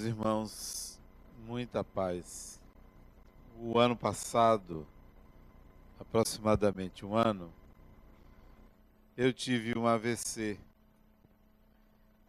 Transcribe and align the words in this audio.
meus 0.00 0.04
irmãos, 0.04 1.00
muita 1.46 1.84
paz. 1.84 2.58
O 3.58 3.78
ano 3.78 3.94
passado, 3.94 4.86
aproximadamente 5.98 7.04
um 7.04 7.14
ano, 7.14 7.52
eu 9.14 9.30
tive 9.32 9.78
um 9.78 9.86
AVC 9.86 10.58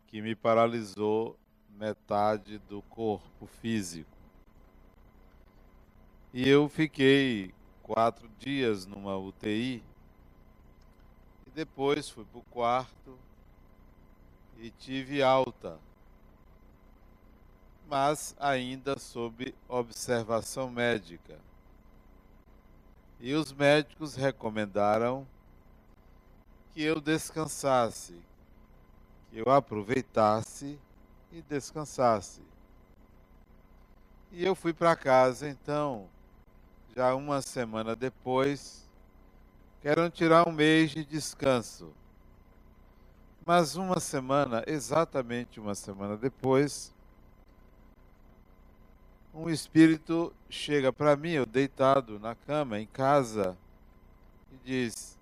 que 0.08 0.22
me 0.22 0.36
paralisou 0.36 1.38
metade 1.70 2.58
do 2.60 2.82
corpo 2.84 3.46
físico. 3.46 4.18
E 6.34 6.48
eu 6.50 6.68
fiquei 6.68 7.54
quatro 7.82 8.30
dias 8.38 8.86
numa 8.86 9.18
UTI 9.18 9.82
e 11.48 11.52
depois 11.52 12.10
fui 12.10 12.26
para 12.26 12.40
o 12.40 12.44
quarto 12.44 13.18
e 14.58 14.70
tive 14.72 15.24
alta 15.24 15.80
mas 17.92 18.34
ainda 18.40 18.98
sob 18.98 19.54
observação 19.68 20.70
médica. 20.70 21.38
E 23.20 23.34
os 23.34 23.52
médicos 23.52 24.16
recomendaram 24.16 25.28
que 26.72 26.82
eu 26.82 27.02
descansasse, 27.02 28.16
que 29.30 29.40
eu 29.40 29.52
aproveitasse 29.52 30.80
e 31.34 31.42
descansasse. 31.42 32.42
E 34.32 34.46
eu 34.46 34.56
fui 34.56 34.72
para 34.72 34.96
casa 34.96 35.50
então, 35.50 36.08
já 36.96 37.14
uma 37.14 37.42
semana 37.42 37.94
depois, 37.94 38.90
quero 39.82 40.10
tirar 40.10 40.48
um 40.48 40.54
mês 40.54 40.92
de 40.92 41.04
descanso. 41.04 41.92
Mas 43.46 43.76
uma 43.76 44.00
semana, 44.00 44.64
exatamente 44.66 45.60
uma 45.60 45.76
semana 45.76 46.16
depois, 46.16 46.94
um 49.34 49.50
espírito 49.50 50.34
chega 50.50 50.92
para 50.92 51.16
mim, 51.16 51.32
eu 51.32 51.46
deitado 51.46 52.20
na 52.20 52.36
cama, 52.36 52.80
em 52.80 52.86
casa, 52.86 53.58
e 54.52 54.58
diz: 54.66 55.18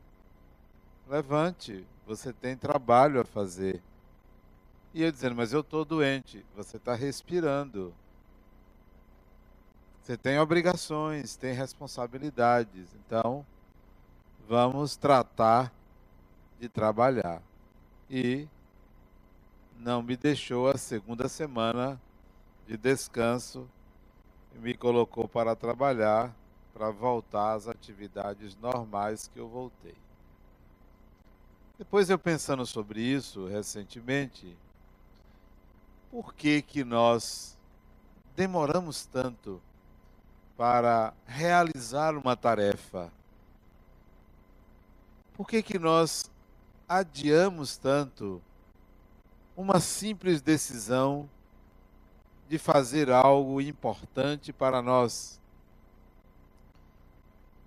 Levante, 1.07 1.85
você 2.05 2.33
tem 2.33 2.57
trabalho 2.57 3.21
a 3.21 3.25
fazer. 3.25 3.81
E 4.93 5.03
eu 5.03 5.11
dizendo: 5.11 5.35
Mas 5.35 5.53
eu 5.53 5.61
estou 5.61 5.85
doente, 5.85 6.43
você 6.55 6.77
está 6.77 6.95
respirando. 6.95 7.93
Você 10.02 10.17
tem 10.17 10.39
obrigações, 10.39 11.35
tem 11.35 11.53
responsabilidades. 11.53 12.87
Então, 12.95 13.45
vamos 14.47 14.95
tratar 14.95 15.71
de 16.59 16.67
trabalhar. 16.67 17.43
E 18.09 18.47
não 19.77 20.02
me 20.02 20.17
deixou 20.17 20.67
a 20.67 20.77
segunda 20.77 21.30
semana 21.30 22.02
de 22.67 22.75
descanso 22.75 23.69
me 24.55 24.73
colocou 24.73 25.28
para 25.28 25.55
trabalhar, 25.55 26.36
para 26.73 26.89
voltar 26.92 27.53
às 27.53 27.67
atividades 27.67 28.55
normais 28.58 29.28
que 29.28 29.39
eu 29.39 29.47
voltei. 29.47 29.95
Depois 31.78 32.09
eu 32.09 32.19
pensando 32.19 32.66
sobre 32.66 33.02
isso 33.02 33.47
recentemente, 33.47 34.58
por 36.11 36.33
que 36.33 36.61
que 36.61 36.83
nós 36.83 37.58
demoramos 38.36 39.05
tanto 39.05 39.61
para 40.58 41.14
realizar 41.25 42.17
uma 42.17 42.36
tarefa? 42.36 43.11
Por 45.33 45.47
que 45.47 45.64
que 45.64 45.80
nós 45.80 46.30
adiamos 46.88 47.77
tanto 47.77 48.42
uma 49.55 49.80
simples 49.80 50.42
decisão 50.42 51.30
de 52.49 52.58
fazer 52.58 53.11
algo 53.11 53.61
importante 53.61 54.52
para 54.52 54.82
nós? 54.82 55.39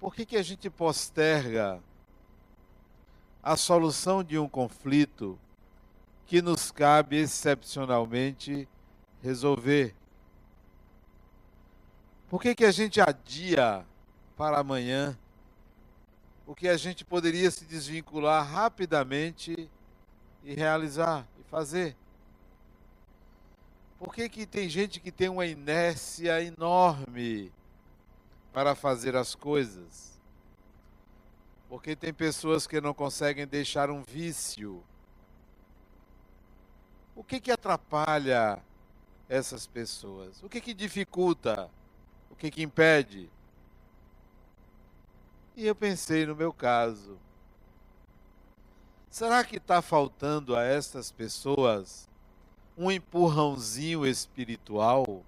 Por 0.01 0.13
que, 0.13 0.27
que 0.27 0.37
a 0.37 0.43
gente 0.43 0.69
posterga 0.69 1.81
a 3.41 3.57
solução 3.57 4.25
de 4.25 4.37
um 4.37 4.49
conflito 4.49 5.39
que 6.27 6.43
nos 6.43 6.73
cabe 6.73 7.17
excepcionalmente 7.19 8.69
resolver? 9.23 9.95
Por 12.29 12.43
que, 12.43 12.53
que 12.53 12.65
a 12.65 12.73
gente 12.73 13.01
adia 13.01 13.87
para 14.37 14.59
amanhã 14.59 15.17
o 16.45 16.57
que 16.57 16.67
a 16.67 16.77
gente 16.77 17.05
poderia 17.05 17.49
se 17.53 17.65
desvincular 17.65 18.45
rapidamente 18.45 19.71
e 20.43 20.55
realizar 20.55 21.25
e 21.39 21.45
fazer? 21.45 21.97
Por 24.03 24.13
que, 24.13 24.29
que 24.29 24.45
tem 24.45 24.69
gente 24.69 24.99
que 24.99 25.13
tem 25.13 25.29
uma 25.29 25.47
inércia 25.47 26.43
enorme 26.43 27.53
para 28.53 28.75
fazer 28.75 29.15
as 29.15 29.37
coisas? 29.37 30.21
Porque 31.69 31.95
tem 31.95 32.13
pessoas 32.13 32.67
que 32.67 32.81
não 32.81 32.93
conseguem 32.93 33.47
deixar 33.47 33.91
um 33.91 34.03
vício. 34.03 34.83
O 37.15 37.23
que, 37.23 37.39
que 37.39 37.53
atrapalha 37.53 38.61
essas 39.29 39.69
pessoas? 39.69 40.43
O 40.43 40.49
que, 40.49 40.61
que 40.61 40.75
dificulta? 40.75 41.71
O 42.29 42.35
que, 42.35 42.51
que 42.51 42.61
impede? 42.61 43.31
E 45.55 45.65
eu 45.65 45.77
pensei 45.77 46.27
no 46.27 46.35
meu 46.35 46.53
caso. 46.53 47.21
Será 49.09 49.45
que 49.45 49.59
está 49.59 49.81
faltando 49.81 50.57
a 50.57 50.65
essas 50.65 51.13
pessoas 51.13 52.11
um 52.83 52.91
empurrãozinho 52.91 54.07
espiritual? 54.07 55.23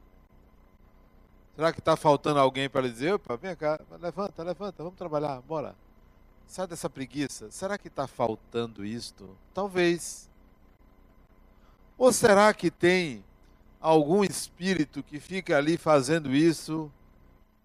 Será 1.54 1.72
que 1.72 1.78
está 1.78 1.96
faltando 1.96 2.40
alguém 2.40 2.68
para 2.68 2.88
dizer, 2.88 3.14
opa, 3.14 3.36
vem 3.36 3.54
cá, 3.54 3.80
levanta, 4.00 4.42
levanta, 4.42 4.82
vamos 4.82 4.98
trabalhar, 4.98 5.40
bora. 5.42 5.76
Sai 6.46 6.66
dessa 6.66 6.90
preguiça. 6.90 7.50
Será 7.50 7.78
que 7.78 7.88
está 7.88 8.06
faltando 8.06 8.84
isto? 8.84 9.36
Talvez. 9.52 10.28
Ou 11.96 12.12
será 12.12 12.52
que 12.52 12.70
tem 12.70 13.24
algum 13.80 14.24
espírito 14.24 15.02
que 15.02 15.20
fica 15.20 15.56
ali 15.56 15.76
fazendo 15.76 16.34
isso 16.34 16.90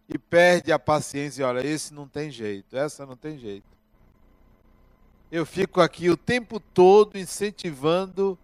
e 0.08 0.18
perde 0.18 0.72
a 0.72 0.78
paciência 0.78 1.48
olha, 1.48 1.66
esse 1.66 1.94
não 1.94 2.08
tem 2.08 2.30
jeito, 2.30 2.76
essa 2.78 3.06
não 3.06 3.16
tem 3.16 3.38
jeito. 3.38 3.68
Eu 5.32 5.46
fico 5.46 5.82
aqui 5.82 6.10
o 6.10 6.18
tempo 6.18 6.60
todo 6.60 7.18
incentivando 7.18 8.38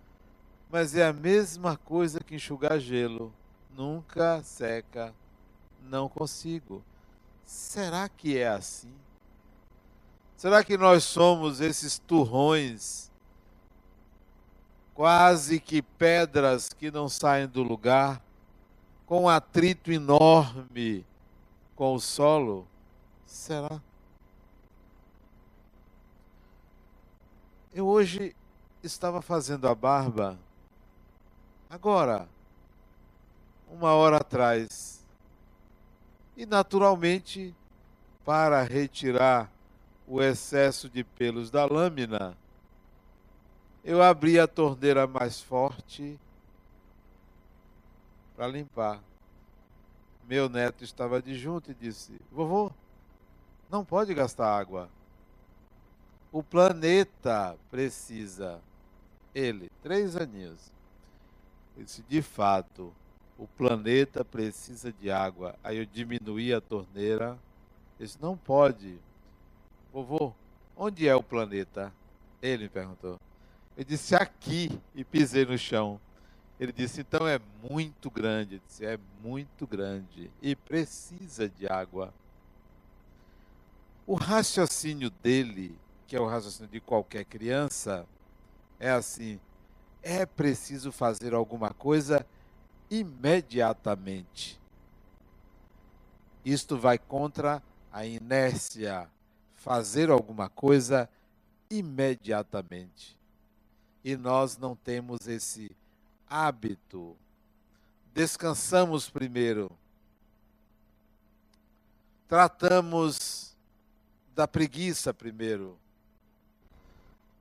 mas 0.75 0.93
é 0.93 1.05
a 1.05 1.13
mesma 1.13 1.77
coisa 1.77 2.19
que 2.19 2.35
enxugar 2.35 2.77
gelo. 2.79 3.33
Nunca 3.73 4.43
seca. 4.43 5.15
Não 5.81 6.09
consigo. 6.09 6.83
Será 7.45 8.09
que 8.09 8.37
é 8.37 8.49
assim? 8.49 8.93
Será 10.35 10.65
que 10.65 10.75
nós 10.75 11.05
somos 11.05 11.61
esses 11.61 11.97
turrões, 11.97 13.09
quase 14.93 15.61
que 15.61 15.81
pedras 15.81 16.67
que 16.67 16.91
não 16.91 17.07
saem 17.07 17.47
do 17.47 17.63
lugar, 17.63 18.21
com 19.05 19.23
um 19.23 19.29
atrito 19.29 19.93
enorme 19.93 21.05
com 21.73 21.93
o 21.93 22.01
solo? 22.01 22.67
Será? 23.25 23.81
Eu 27.73 27.87
hoje 27.87 28.35
estava 28.83 29.21
fazendo 29.21 29.69
a 29.69 29.73
barba 29.73 30.37
Agora, 31.69 32.27
uma 33.69 33.93
hora 33.93 34.17
atrás, 34.17 35.03
e 36.37 36.45
naturalmente, 36.45 37.55
para 38.23 38.61
retirar 38.63 39.51
o 40.07 40.21
excesso 40.21 40.89
de 40.89 41.03
pelos 41.03 41.49
da 41.49 41.65
lâmina, 41.65 42.37
eu 43.83 44.01
abri 44.01 44.39
a 44.39 44.47
torneira 44.47 45.07
mais 45.07 45.41
forte 45.41 46.19
para 48.35 48.47
limpar. 48.47 48.99
Meu 50.27 50.49
neto 50.49 50.83
estava 50.83 51.21
de 51.21 51.35
junto 51.35 51.71
e 51.71 51.75
disse: 51.75 52.19
Vovô, 52.31 52.71
não 53.69 53.85
pode 53.85 54.13
gastar 54.13 54.57
água. 54.57 54.89
O 56.31 56.43
planeta 56.43 57.55
precisa. 57.69 58.59
Ele, 59.33 59.69
três 59.81 60.15
aninhos. 60.15 60.74
Ele 61.75 61.85
disse, 61.85 62.01
de 62.03 62.21
fato, 62.21 62.93
o 63.37 63.47
planeta 63.47 64.23
precisa 64.23 64.91
de 64.91 65.11
água. 65.11 65.55
Aí 65.63 65.77
eu 65.77 65.85
diminuí 65.85 66.53
a 66.53 66.61
torneira. 66.61 67.37
Ele 67.99 68.07
disse, 68.07 68.17
não 68.21 68.37
pode. 68.37 68.97
Vovô, 69.91 70.33
onde 70.75 71.07
é 71.07 71.15
o 71.15 71.23
planeta? 71.23 71.93
Ele 72.41 72.63
me 72.63 72.69
perguntou. 72.69 73.19
Eu 73.75 73.83
disse, 73.83 74.15
aqui. 74.15 74.79
E 74.93 75.03
pisei 75.03 75.45
no 75.45 75.57
chão. 75.57 75.99
Ele 76.59 76.71
disse, 76.71 77.01
então 77.01 77.27
é 77.27 77.39
muito 77.69 78.09
grande. 78.09 78.55
Eu 78.55 78.61
disse, 78.65 78.85
é 78.85 78.97
muito 79.21 79.67
grande. 79.67 80.31
E 80.41 80.55
precisa 80.55 81.49
de 81.49 81.67
água. 81.67 82.13
O 84.07 84.13
raciocínio 84.13 85.09
dele, 85.09 85.77
que 86.07 86.15
é 86.15 86.19
o 86.21 86.27
raciocínio 86.27 86.71
de 86.71 86.79
qualquer 86.79 87.25
criança, 87.25 88.05
é 88.79 88.91
assim: 88.91 89.39
é 90.05 90.23
preciso 90.23 90.91
fazer 90.91 91.33
alguma 91.33 91.71
coisa 91.71 92.23
imediatamente. 92.91 94.61
Isto 96.45 96.77
vai 96.77 96.99
contra 96.99 97.61
a 97.91 98.05
inércia, 98.05 99.09
fazer 99.55 100.11
alguma 100.11 100.47
coisa 100.47 101.09
imediatamente. 101.71 103.17
E 104.03 104.15
nós 104.15 104.59
não 104.59 104.75
temos 104.75 105.27
esse 105.27 105.75
hábito. 106.29 107.17
Descansamos 108.13 109.09
primeiro. 109.09 109.71
Tratamos 112.27 113.57
da 114.35 114.47
preguiça 114.47 115.11
primeiro. 115.11 115.79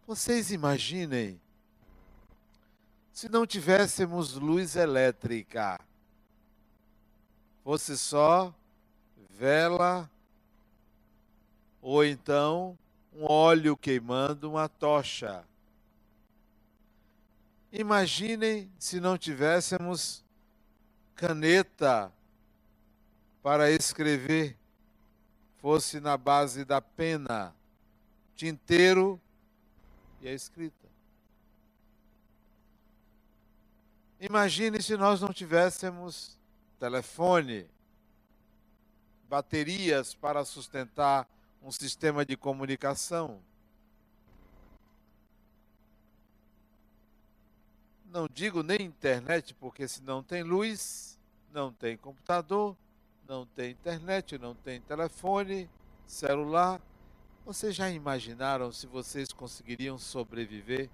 Vocês 0.07 0.51
imaginem 0.51 1.44
se 3.15 3.29
não 3.29 3.47
tivéssemos 3.47 4.35
luz 4.35 4.75
elétrica, 4.75 5.81
fosse 7.63 7.97
só 7.97 8.53
vela 9.31 10.11
ou 11.81 12.05
então 12.05 12.77
um 13.13 13.25
óleo 13.31 13.77
queimando 13.77 14.51
uma 14.51 14.69
tocha. 14.69 15.45
Imaginem 17.71 18.69
se 18.81 18.99
não 18.99 19.17
tivéssemos 19.17 20.25
caneta 21.15 22.13
para 23.45 23.71
escrever, 23.71 24.57
fosse 25.59 26.01
na 26.01 26.17
base 26.17 26.65
da 26.65 26.81
pena, 26.81 27.55
tinteiro 28.35 29.21
e 30.21 30.27
a 30.27 30.33
escrita. 30.33 30.84
Imagine 34.21 34.81
se 34.81 34.97
nós 34.97 35.21
não 35.21 35.33
tivéssemos 35.33 36.39
telefone, 36.79 37.67
baterias 39.29 40.15
para 40.15 40.45
sustentar 40.45 41.29
um 41.63 41.73
sistema 41.73 42.25
de 42.25 42.37
comunicação. 42.37 43.41
Não 48.07 48.29
digo 48.33 48.63
nem 48.63 48.83
internet, 48.83 49.55
porque 49.55 49.89
se 49.89 50.01
não 50.03 50.23
tem 50.23 50.43
luz, 50.43 51.19
não 51.53 51.73
tem 51.73 51.97
computador, 51.97 52.77
não 53.27 53.45
tem 53.45 53.73
internet, 53.73 54.39
não 54.39 54.55
tem 54.55 54.81
telefone, 54.81 55.69
celular. 56.07 56.81
Vocês 57.45 57.75
já 57.75 57.91
imaginaram 57.91 58.71
se 58.71 58.87
vocês 58.87 59.33
conseguiriam 59.33 59.99
sobreviver? 59.99 60.89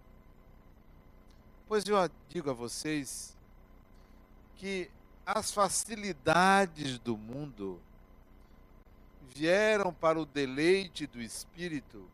Pois 1.70 1.84
eu 1.86 1.96
digo 2.28 2.50
a 2.50 2.52
vocês 2.52 3.32
que 4.56 4.90
as 5.24 5.52
facilidades 5.52 6.98
do 6.98 7.16
mundo 7.16 7.78
vieram 9.32 9.94
para 9.94 10.20
o 10.20 10.26
deleite 10.26 11.06
do 11.06 11.22
espírito, 11.22 12.10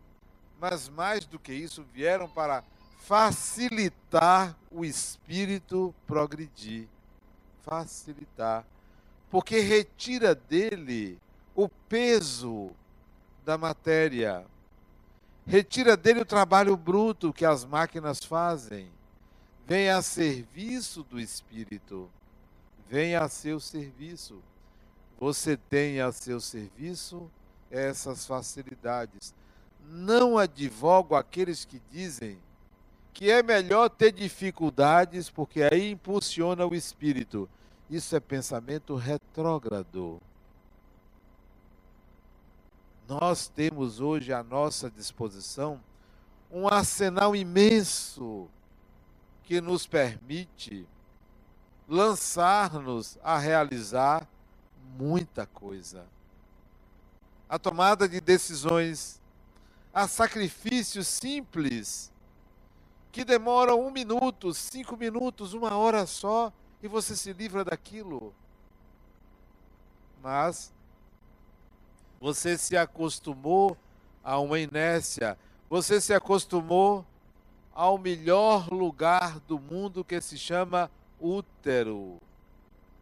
mas 0.60 0.90
mais 0.90 1.24
do 1.24 1.38
que 1.38 1.54
isso, 1.54 1.82
vieram 1.94 2.28
para 2.28 2.62
facilitar 3.00 4.54
o 4.70 4.84
espírito 4.84 5.94
progredir. 6.06 6.86
Facilitar. 7.62 8.62
Porque 9.30 9.60
retira 9.60 10.34
dele 10.34 11.18
o 11.54 11.66
peso 11.66 12.72
da 13.42 13.56
matéria, 13.56 14.44
retira 15.46 15.96
dele 15.96 16.20
o 16.20 16.26
trabalho 16.26 16.76
bruto 16.76 17.32
que 17.32 17.46
as 17.46 17.64
máquinas 17.64 18.22
fazem 18.22 18.94
venha 19.66 19.96
a 19.96 20.02
serviço 20.02 21.02
do 21.02 21.18
Espírito, 21.18 22.08
venha 22.88 23.22
a 23.22 23.28
seu 23.28 23.58
serviço. 23.58 24.40
Você 25.18 25.56
tem 25.56 26.00
a 26.00 26.12
seu 26.12 26.40
serviço 26.40 27.30
essas 27.70 28.26
facilidades. 28.26 29.34
Não 29.88 30.38
advogo 30.38 31.14
aqueles 31.14 31.64
que 31.64 31.80
dizem 31.90 32.38
que 33.12 33.30
é 33.30 33.42
melhor 33.42 33.88
ter 33.88 34.12
dificuldades 34.12 35.30
porque 35.30 35.62
aí 35.62 35.90
impulsiona 35.92 36.66
o 36.66 36.74
espírito. 36.74 37.48
Isso 37.88 38.14
é 38.14 38.20
pensamento 38.20 38.94
retrógrado. 38.94 40.20
Nós 43.08 43.48
temos 43.48 44.00
hoje 44.00 44.32
à 44.32 44.42
nossa 44.42 44.90
disposição 44.90 45.80
um 46.50 46.68
arsenal 46.68 47.34
imenso 47.34 48.48
que 49.46 49.60
nos 49.60 49.86
permite 49.86 50.86
lançar-nos 51.88 53.16
a 53.22 53.38
realizar 53.38 54.28
muita 54.98 55.46
coisa. 55.46 56.04
A 57.48 57.56
tomada 57.56 58.08
de 58.08 58.20
decisões, 58.20 59.22
a 59.94 60.08
sacrifícios 60.08 61.06
simples, 61.06 62.12
que 63.12 63.24
demoram 63.24 63.86
um 63.86 63.90
minuto, 63.90 64.52
cinco 64.52 64.96
minutos, 64.96 65.54
uma 65.54 65.76
hora 65.76 66.06
só, 66.06 66.52
e 66.82 66.88
você 66.88 67.14
se 67.14 67.32
livra 67.32 67.64
daquilo. 67.64 68.34
Mas 70.20 70.74
você 72.20 72.58
se 72.58 72.76
acostumou 72.76 73.78
a 74.24 74.40
uma 74.40 74.58
inércia, 74.58 75.38
você 75.70 76.00
se 76.00 76.12
acostumou 76.12 77.06
ao 77.76 77.98
melhor 77.98 78.72
lugar 78.72 79.38
do 79.40 79.58
mundo 79.58 80.02
que 80.02 80.18
se 80.18 80.38
chama 80.38 80.90
útero. 81.20 82.18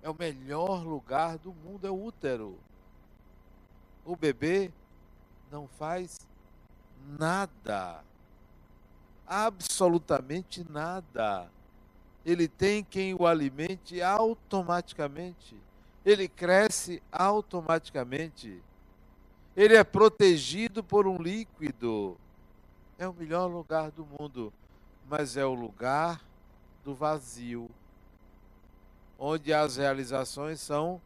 É 0.02 0.10
o 0.10 0.16
melhor 0.18 0.84
lugar 0.84 1.38
do 1.38 1.54
mundo, 1.54 1.86
é 1.86 1.90
o 1.90 2.04
útero. 2.04 2.58
O 4.04 4.16
bebê 4.16 4.72
não 5.48 5.68
faz 5.68 6.26
nada. 7.16 8.02
Absolutamente 9.24 10.66
nada. 10.68 11.48
Ele 12.26 12.48
tem 12.48 12.82
quem 12.82 13.14
o 13.14 13.28
alimente 13.28 14.02
automaticamente. 14.02 15.56
Ele 16.04 16.26
cresce 16.26 17.00
automaticamente. 17.12 18.60
Ele 19.56 19.76
é 19.76 19.84
protegido 19.84 20.82
por 20.82 21.06
um 21.06 21.16
líquido. 21.16 22.18
É 22.98 23.06
o 23.06 23.14
melhor 23.14 23.46
lugar 23.46 23.92
do 23.92 24.04
mundo 24.04 24.52
mas 25.08 25.36
é 25.36 25.44
o 25.44 25.54
lugar 25.54 26.20
do 26.84 26.94
vazio, 26.94 27.70
onde 29.18 29.52
as 29.52 29.76
realizações 29.76 30.60
são 30.60 31.00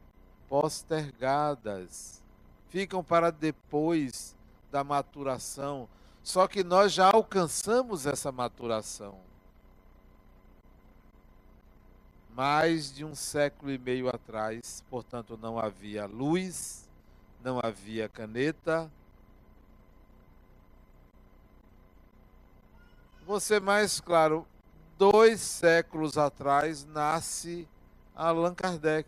postergadas, 0.48 2.22
ficam 2.68 3.02
para 3.04 3.30
depois 3.30 4.36
da 4.70 4.82
maturação. 4.82 5.88
Só 6.22 6.46
que 6.46 6.64
nós 6.64 6.92
já 6.92 7.10
alcançamos 7.12 8.06
essa 8.06 8.30
maturação. 8.32 9.18
Mais 12.34 12.92
de 12.94 13.04
um 13.04 13.14
século 13.14 13.70
e 13.72 13.78
meio 13.78 14.08
atrás, 14.08 14.84
portanto, 14.88 15.38
não 15.40 15.58
havia 15.58 16.06
luz, 16.06 16.88
não 17.42 17.58
havia 17.62 18.08
caneta, 18.08 18.90
Você 23.28 23.60
mais 23.60 24.00
claro, 24.00 24.48
dois 24.96 25.42
séculos 25.42 26.16
atrás 26.16 26.86
nasce 26.86 27.68
Allan 28.16 28.54
Kardec. 28.54 29.06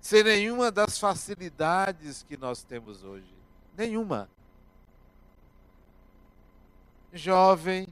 Sem 0.00 0.24
nenhuma 0.24 0.72
das 0.72 0.98
facilidades 0.98 2.24
que 2.24 2.36
nós 2.36 2.64
temos 2.64 3.04
hoje. 3.04 3.32
Nenhuma. 3.76 4.28
Jovem, 7.12 7.86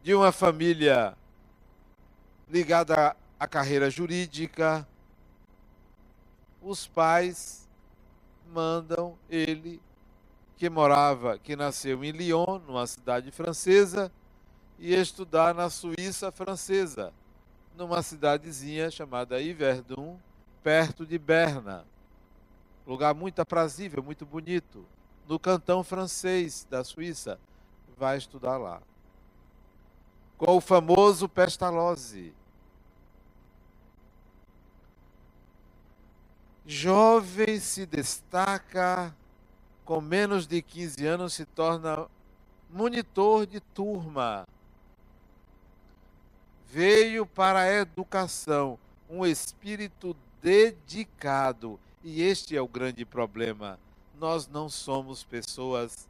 de 0.00 0.14
uma 0.14 0.30
família 0.30 1.18
ligada 2.48 3.16
à 3.40 3.48
carreira 3.48 3.90
jurídica, 3.90 4.86
os 6.62 6.86
pais 6.86 7.68
mandam 8.46 9.18
ele 9.28 9.82
que 10.62 10.70
morava, 10.70 11.40
que 11.40 11.56
nasceu 11.56 12.04
em 12.04 12.12
Lyon, 12.12 12.60
numa 12.68 12.86
cidade 12.86 13.32
francesa, 13.32 14.12
e 14.78 14.94
estudar 14.94 15.52
na 15.52 15.68
Suíça 15.68 16.30
francesa, 16.30 17.12
numa 17.76 18.00
cidadezinha 18.00 18.88
chamada 18.88 19.42
Yverdun, 19.42 20.16
perto 20.62 21.04
de 21.04 21.18
Berna. 21.18 21.84
Lugar 22.86 23.12
muito 23.12 23.40
aprazível, 23.42 24.04
muito 24.04 24.24
bonito, 24.24 24.86
no 25.26 25.36
cantão 25.36 25.82
francês 25.82 26.64
da 26.70 26.84
Suíça. 26.84 27.40
Vai 27.98 28.16
estudar 28.16 28.56
lá. 28.56 28.80
Com 30.38 30.58
o 30.58 30.60
famoso 30.60 31.28
Pestalozzi. 31.28 32.32
Jovem 36.64 37.58
se 37.58 37.84
destaca 37.84 39.12
com 39.84 40.00
menos 40.00 40.46
de 40.46 40.62
15 40.62 41.06
anos 41.06 41.34
se 41.34 41.44
torna 41.44 42.06
monitor 42.70 43.46
de 43.46 43.60
turma. 43.60 44.46
veio 46.66 47.26
para 47.26 47.60
a 47.60 47.70
educação, 47.70 48.78
um 49.08 49.26
espírito 49.26 50.16
dedicado. 50.40 51.78
E 52.02 52.22
este 52.22 52.56
é 52.56 52.62
o 52.62 52.66
grande 52.66 53.04
problema. 53.04 53.78
Nós 54.18 54.48
não 54.48 54.70
somos 54.70 55.22
pessoas 55.22 56.08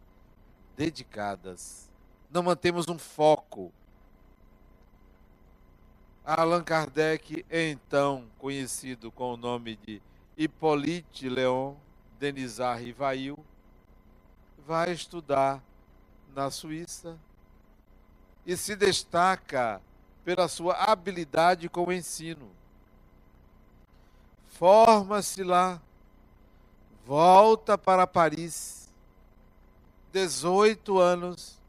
dedicadas. 0.77 1.91
Não 2.31 2.45
mantemos 2.45 2.87
um 2.89 2.97
foco. 2.97 3.73
Allan 6.25 6.63
Kardec, 6.63 7.45
então 7.51 8.27
conhecido 8.39 9.11
com 9.11 9.35
o 9.35 9.37
nome 9.37 9.77
de 9.85 10.01
Hippolyte 10.37 11.29
Léon 11.29 11.75
Denisard 12.21 12.85
Rivail, 12.85 13.37
vai 14.67 14.93
estudar 14.93 15.63
na 16.35 16.51
Suíça 16.51 17.19
e 18.47 18.57
se 18.57 18.75
destaca 18.75 19.81
pela 20.25 20.49
sua 20.49 20.75
habilidade 20.75 21.69
com 21.69 21.87
o 21.87 21.93
ensino. 21.93 22.51
Forma-se 24.47 25.43
lá, 25.43 25.81
volta 27.05 27.77
para 27.77 28.07
Paris, 28.07 28.93
18 30.13 30.99
anos, 30.99 31.61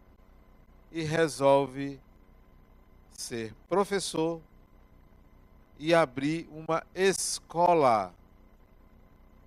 e 0.91 1.01
resolve 1.01 1.99
ser 3.11 3.53
professor 3.67 4.39
e 5.79 5.93
abrir 5.93 6.47
uma 6.51 6.83
escola. 6.93 8.13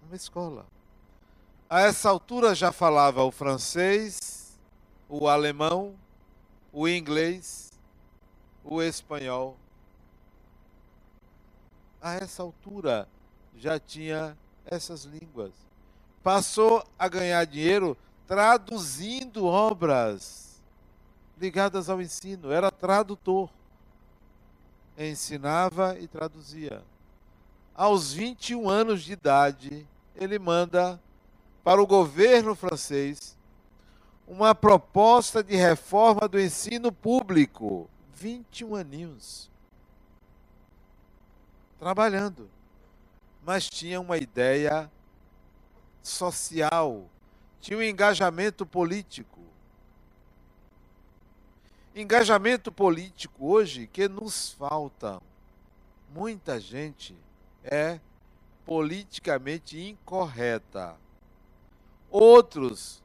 Uma 0.03 0.17
escola. 0.17 0.67
A 1.69 1.81
essa 1.81 2.09
altura 2.09 2.55
já 2.55 2.71
falava 2.71 3.23
o 3.25 3.31
francês, 3.31 4.59
o 5.09 5.29
alemão, 5.29 5.95
o 6.73 6.89
inglês 6.89 7.67
o 8.67 8.83
espanhol. 8.83 9.57
A 12.03 12.15
essa 12.15 12.43
altura 12.43 13.09
já 13.57 13.79
tinha 13.79 14.37
essas 14.65 15.05
línguas. 15.05 15.53
Passou 16.23 16.85
a 16.99 17.09
ganhar 17.09 17.45
dinheiro 17.47 17.97
traduzindo 18.27 19.45
obras 19.45 20.61
ligadas 21.39 21.89
ao 21.89 22.03
ensino. 22.03 22.51
Era 22.51 22.71
tradutor. 22.71 23.49
Ensinava 24.99 25.99
e 25.99 26.09
traduzia. 26.09 26.83
Aos 27.75 28.13
21 28.13 28.69
anos 28.69 29.03
de 29.03 29.13
idade, 29.13 29.87
ele 30.17 30.39
manda 30.39 31.01
para 31.67 31.83
o 31.83 31.87
governo 31.87 32.55
francês 32.55 33.37
uma 34.25 34.55
proposta 34.55 35.43
de 35.43 35.57
reforma 35.57 36.29
do 36.29 36.39
ensino 36.39 36.93
público 36.93 37.91
21 38.15 38.77
aninhos 38.77 39.51
trabalhando, 41.77 42.49
mas 43.45 43.69
tinha 43.69 44.01
uma 44.01 44.17
ideia 44.17 44.89
social, 46.05 47.11
tinha 47.61 47.77
um 47.77 47.83
engajamento 47.83 48.65
político. 48.65 49.41
Engajamento 51.97 52.71
político 52.71 53.45
hoje 53.45 53.89
que 53.89 54.09
nos 54.09 54.53
falta. 54.53 55.21
Muita 56.15 56.61
gente 56.61 57.17
é 57.65 57.99
politicamente 58.65 59.81
incorreta. 59.81 60.97
Outros 62.11 63.03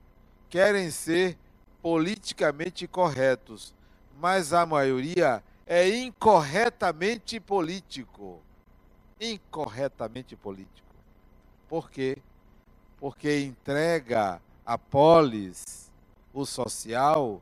querem 0.50 0.91
ser 0.91 1.38
politicamente 1.81 2.88
corretos 2.88 3.74
mas 4.22 4.53
a 4.53 4.67
maioria 4.67 5.43
é 5.65 5.89
incorretamente 5.89 7.39
político. 7.39 8.39
Incorretamente 9.20 10.36
político. 10.36 10.88
Por 11.67 11.89
quê? 11.89 12.20
Porque 13.00 13.39
entrega 13.39 14.39
a 14.63 14.77
polis, 14.77 15.91
o 16.31 16.46
social, 16.46 17.41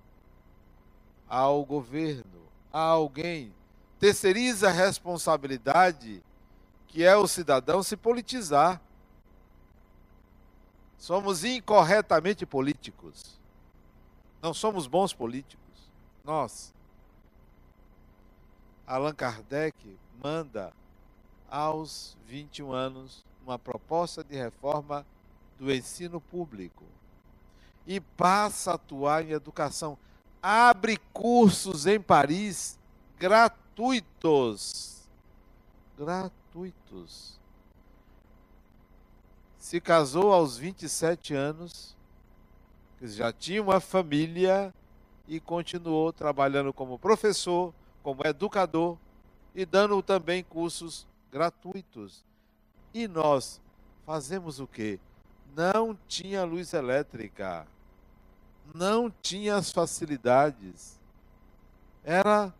ao 1.27 1.65
governo, 1.65 2.47
a 2.71 2.79
alguém. 2.79 3.53
Terceiriza 3.99 4.69
a 4.69 4.71
responsabilidade, 4.71 6.23
que 6.87 7.03
é 7.03 7.17
o 7.17 7.27
cidadão 7.27 7.83
se 7.83 7.97
politizar. 7.97 8.81
Somos 10.99 11.43
incorretamente 11.43 12.45
políticos. 12.45 13.39
Não 14.41 14.53
somos 14.53 14.85
bons 14.85 15.13
políticos 15.13 15.59
nós. 16.29 16.71
Allan 18.85 19.15
Kardec 19.15 19.97
manda 20.21 20.71
aos 21.49 22.15
21 22.27 22.71
anos 22.71 23.25
uma 23.43 23.57
proposta 23.57 24.23
de 24.23 24.35
reforma 24.35 25.03
do 25.57 25.73
ensino 25.73 26.21
público 26.21 26.83
e 27.87 27.99
passa 27.99 28.71
a 28.71 28.75
atuar 28.75 29.25
em 29.25 29.31
educação. 29.31 29.97
Abre 30.41 30.97
cursos 31.11 31.87
em 31.87 31.99
Paris 31.99 32.77
gratuitos. 33.17 35.09
Gratuitos. 35.97 37.38
Se 39.69 39.79
casou 39.79 40.33
aos 40.33 40.57
27 40.57 41.35
anos, 41.35 41.95
já 42.99 43.31
tinha 43.31 43.61
uma 43.61 43.79
família 43.79 44.73
e 45.27 45.39
continuou 45.39 46.11
trabalhando 46.11 46.73
como 46.73 46.97
professor, 46.97 47.71
como 48.01 48.25
educador 48.25 48.97
e 49.53 49.67
dando 49.67 50.01
também 50.01 50.43
cursos 50.43 51.07
gratuitos. 51.31 52.25
E 52.95 53.07
nós 53.07 53.61
fazemos 54.07 54.59
o 54.59 54.65
quê? 54.65 54.99
Não 55.55 55.95
tinha 56.07 56.43
luz 56.43 56.73
elétrica, 56.73 57.67
não 58.73 59.07
tinha 59.21 59.55
as 59.55 59.71
facilidades. 59.71 60.99
Era, 62.03 62.51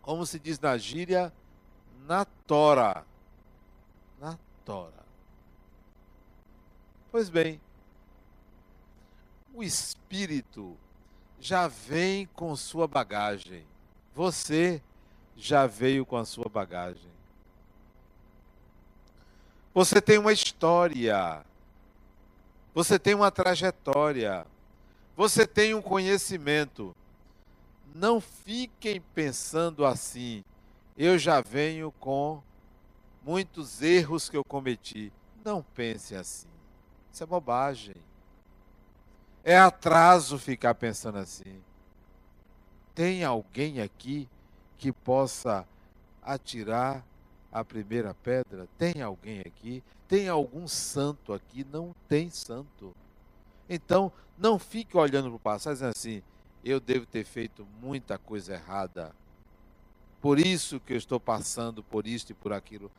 como 0.00 0.24
se 0.24 0.38
diz 0.38 0.60
na 0.60 0.78
gíria, 0.78 1.32
na 2.06 2.24
tora. 2.24 3.04
Na 4.20 4.38
tora. 4.64 4.99
Pois 7.10 7.28
bem, 7.28 7.60
o 9.52 9.64
espírito 9.64 10.76
já 11.40 11.66
vem 11.66 12.26
com 12.26 12.54
sua 12.54 12.86
bagagem. 12.86 13.66
Você 14.14 14.80
já 15.36 15.66
veio 15.66 16.06
com 16.06 16.16
a 16.16 16.24
sua 16.24 16.48
bagagem. 16.48 17.10
Você 19.74 20.00
tem 20.00 20.18
uma 20.18 20.32
história. 20.32 21.44
Você 22.72 22.96
tem 22.96 23.14
uma 23.14 23.30
trajetória. 23.32 24.46
Você 25.16 25.44
tem 25.48 25.74
um 25.74 25.82
conhecimento. 25.82 26.94
Não 27.92 28.20
fiquem 28.20 29.00
pensando 29.00 29.84
assim. 29.84 30.44
Eu 30.96 31.18
já 31.18 31.40
venho 31.40 31.90
com 31.98 32.40
muitos 33.24 33.82
erros 33.82 34.28
que 34.28 34.36
eu 34.36 34.44
cometi. 34.44 35.12
Não 35.44 35.60
pense 35.74 36.14
assim. 36.14 36.59
Isso 37.12 37.22
é 37.22 37.26
bobagem. 37.26 37.96
É 39.42 39.58
atraso 39.58 40.38
ficar 40.38 40.74
pensando 40.74 41.18
assim. 41.18 41.60
Tem 42.94 43.24
alguém 43.24 43.80
aqui 43.80 44.28
que 44.76 44.92
possa 44.92 45.66
atirar 46.22 47.04
a 47.50 47.64
primeira 47.64 48.14
pedra? 48.14 48.68
Tem 48.78 49.02
alguém 49.02 49.40
aqui? 49.40 49.82
Tem 50.06 50.28
algum 50.28 50.68
santo 50.68 51.32
aqui? 51.32 51.66
Não 51.72 51.94
tem 52.08 52.30
santo. 52.30 52.94
Então, 53.68 54.12
não 54.36 54.58
fique 54.58 54.96
olhando 54.96 55.28
para 55.28 55.36
o 55.36 55.40
passado 55.40 55.74
dizendo 55.74 55.90
assim: 55.90 56.22
eu 56.64 56.80
devo 56.80 57.06
ter 57.06 57.24
feito 57.24 57.66
muita 57.80 58.18
coisa 58.18 58.54
errada. 58.54 59.14
Por 60.20 60.38
isso 60.38 60.78
que 60.80 60.92
eu 60.92 60.98
estou 60.98 61.18
passando 61.18 61.82
por 61.82 62.06
isto 62.06 62.30
e 62.30 62.34
por 62.34 62.52
aquilo. 62.52 62.90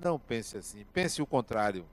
Não 0.00 0.18
pense 0.18 0.56
assim. 0.56 0.84
Pense 0.92 1.20
o 1.20 1.26
contrário 1.26 1.84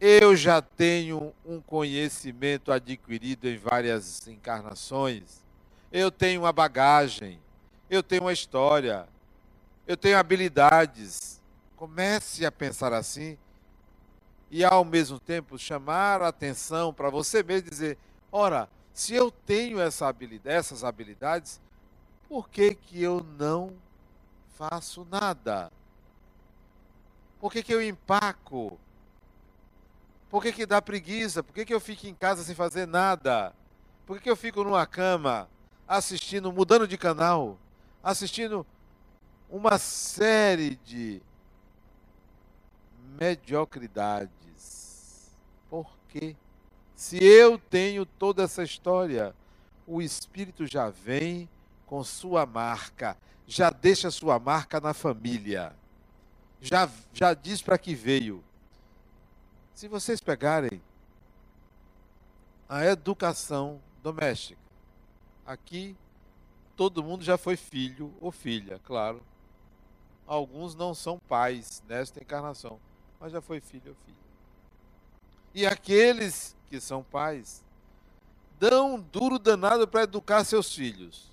eu 0.00 0.36
já 0.36 0.60
tenho 0.60 1.32
um 1.44 1.60
conhecimento 1.60 2.70
adquirido 2.70 3.48
em 3.48 3.56
várias 3.56 4.26
encarnações. 4.26 5.44
Eu 5.90 6.10
tenho 6.10 6.42
uma 6.42 6.52
bagagem. 6.52 7.40
Eu 7.88 8.02
tenho 8.02 8.22
uma 8.22 8.32
história. 8.32 9.08
Eu 9.86 9.96
tenho 9.96 10.18
habilidades. 10.18 11.40
Comece 11.76 12.44
a 12.44 12.52
pensar 12.52 12.92
assim 12.92 13.38
e 14.50 14.64
ao 14.64 14.84
mesmo 14.84 15.18
tempo 15.18 15.58
chamar 15.58 16.22
a 16.22 16.28
atenção 16.28 16.92
para 16.92 17.10
você 17.10 17.42
mesmo 17.42 17.68
dizer: 17.68 17.98
ora, 18.30 18.68
se 18.92 19.14
eu 19.14 19.30
tenho 19.30 19.80
essa 19.80 20.06
habilidade, 20.06 20.56
essas 20.56 20.84
habilidades, 20.84 21.60
por 22.28 22.48
que, 22.48 22.74
que 22.74 23.02
eu 23.02 23.24
não 23.38 23.72
faço 24.56 25.06
nada? 25.10 25.70
Por 27.40 27.52
que, 27.52 27.62
que 27.62 27.74
eu 27.74 27.82
empaco? 27.82 28.78
Por 30.36 30.42
que, 30.42 30.52
que 30.52 30.66
dá 30.66 30.82
preguiça? 30.82 31.42
Por 31.42 31.54
que, 31.54 31.64
que 31.64 31.72
eu 31.72 31.80
fico 31.80 32.06
em 32.06 32.12
casa 32.12 32.44
sem 32.44 32.54
fazer 32.54 32.86
nada? 32.86 33.54
Por 34.04 34.18
que, 34.18 34.24
que 34.24 34.30
eu 34.30 34.36
fico 34.36 34.62
numa 34.62 34.86
cama 34.86 35.48
assistindo, 35.88 36.52
mudando 36.52 36.86
de 36.86 36.98
canal, 36.98 37.58
assistindo 38.02 38.66
uma 39.48 39.78
série 39.78 40.76
de 40.84 41.22
mediocridades. 43.18 45.34
Por 45.70 45.90
quê? 46.06 46.36
Se 46.94 47.16
eu 47.16 47.58
tenho 47.58 48.04
toda 48.04 48.42
essa 48.42 48.62
história, 48.62 49.34
o 49.86 50.02
Espírito 50.02 50.66
já 50.66 50.90
vem 50.90 51.48
com 51.86 52.04
sua 52.04 52.44
marca, 52.44 53.16
já 53.46 53.70
deixa 53.70 54.10
sua 54.10 54.38
marca 54.38 54.82
na 54.82 54.92
família, 54.92 55.74
já, 56.60 56.90
já 57.14 57.32
diz 57.32 57.62
para 57.62 57.78
que 57.78 57.94
veio. 57.94 58.44
Se 59.76 59.88
vocês 59.88 60.22
pegarem 60.22 60.80
a 62.66 62.82
educação 62.86 63.78
doméstica, 64.02 64.58
aqui 65.44 65.94
todo 66.74 67.02
mundo 67.02 67.22
já 67.22 67.36
foi 67.36 67.58
filho 67.58 68.10
ou 68.18 68.32
filha, 68.32 68.80
claro. 68.82 69.20
Alguns 70.26 70.74
não 70.74 70.94
são 70.94 71.18
pais 71.18 71.82
nesta 71.86 72.22
encarnação, 72.22 72.80
mas 73.20 73.32
já 73.32 73.42
foi 73.42 73.60
filho 73.60 73.90
ou 73.90 73.96
filha. 74.06 74.16
E 75.54 75.66
aqueles 75.66 76.56
que 76.70 76.80
são 76.80 77.02
pais 77.02 77.62
dão 78.58 78.94
um 78.94 78.98
duro 78.98 79.38
danado 79.38 79.86
para 79.86 80.04
educar 80.04 80.42
seus 80.44 80.74
filhos. 80.74 81.30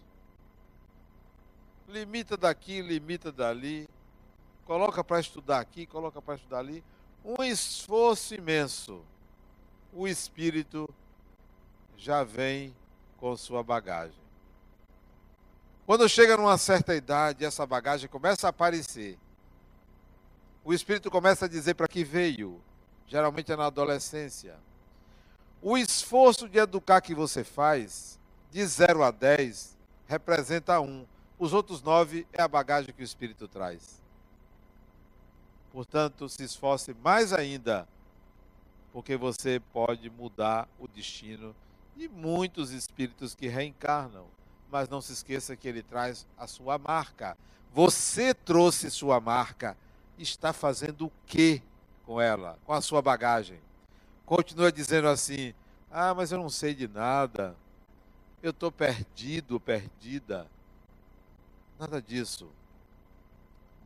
Limita 1.88 2.36
daqui, 2.36 2.82
limita 2.82 3.32
dali, 3.32 3.88
coloca 4.66 5.02
para 5.02 5.22
estudar 5.22 5.62
aqui, 5.62 5.86
coloca 5.86 6.22
para 6.22 6.36
estudar 6.36 6.60
ali. 6.60 6.84
Um 7.24 7.42
esforço 7.42 8.36
imenso. 8.36 9.01
O 9.94 10.08
espírito 10.08 10.94
já 11.96 12.24
vem 12.24 12.75
com 13.18 13.38
sua 13.38 13.63
bagagem. 13.63 14.22
Quando 15.86 16.10
chega 16.10 16.36
numa 16.36 16.58
certa 16.58 16.94
idade, 16.96 17.46
essa 17.46 17.65
bagagem 17.65 18.10
começa 18.10 18.48
a 18.48 18.50
aparecer. 18.50 19.18
O 20.63 20.74
espírito 20.74 21.10
começa 21.10 21.46
a 21.46 21.48
dizer 21.48 21.75
para 21.75 21.88
que 21.88 22.03
veio. 22.03 22.62
Geralmente 23.08 23.51
é 23.51 23.56
na 23.56 23.68
adolescência. 23.68 24.58
O 25.62 25.77
esforço 25.77 26.50
de 26.50 26.58
educar 26.58 27.00
que 27.00 27.15
você 27.15 27.44
faz, 27.44 28.20
de 28.51 28.65
0 28.65 29.01
a 29.03 29.12
10, 29.12 29.77
representa 30.08 30.82
um. 30.82 31.06
Os 31.39 31.53
outros 31.53 31.82
nove 31.82 32.27
é 32.34 32.42
a 32.42 32.48
bagagem 32.48 32.94
que 32.94 33.01
o 33.01 33.06
espírito 33.06 33.48
traz. 33.48 34.02
Portanto, 35.74 36.30
se 36.30 36.44
esforce 36.44 36.94
mais 37.03 37.34
ainda, 37.34 37.86
porque 38.94 39.18
você 39.18 39.60
pode 39.60 40.10
mudar 40.10 40.70
o 40.80 40.88
destino 40.88 41.53
de 41.98 42.08
muitos 42.08 42.72
espíritos 42.72 43.36
que 43.36 43.48
reencarnam 43.48 44.27
mas 44.74 44.89
não 44.89 45.00
se 45.00 45.13
esqueça 45.13 45.56
que 45.56 45.68
ele 45.68 45.84
traz 45.84 46.25
a 46.36 46.48
sua 46.48 46.80
marca. 46.80 47.38
Você 47.72 48.34
trouxe 48.34 48.89
sua 48.89 49.20
marca. 49.20 49.77
Está 50.18 50.51
fazendo 50.51 51.06
o 51.06 51.12
que 51.27 51.62
com 52.03 52.20
ela, 52.20 52.58
com 52.65 52.74
a 52.74 52.82
sua 52.82 53.00
bagagem? 53.00 53.60
Continua 54.25 54.72
dizendo 54.72 55.08
assim: 55.08 55.53
Ah, 55.92 56.15
mas 56.15 56.32
eu 56.32 56.39
não 56.39 56.50
sei 56.50 56.74
de 56.74 56.88
nada. 56.88 57.56
Eu 58.42 58.50
estou 58.50 58.72
perdido, 58.72 59.60
perdida. 59.60 60.48
Nada 61.80 62.01
disso. 62.01 62.50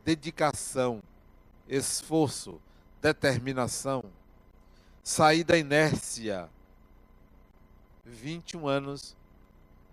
Dedicação, 0.06 1.02
esforço, 1.68 2.60
determinação, 3.00 4.04
sair 5.02 5.44
da 5.44 5.56
inércia. 5.56 6.48
21 8.04 8.66
anos 8.66 9.16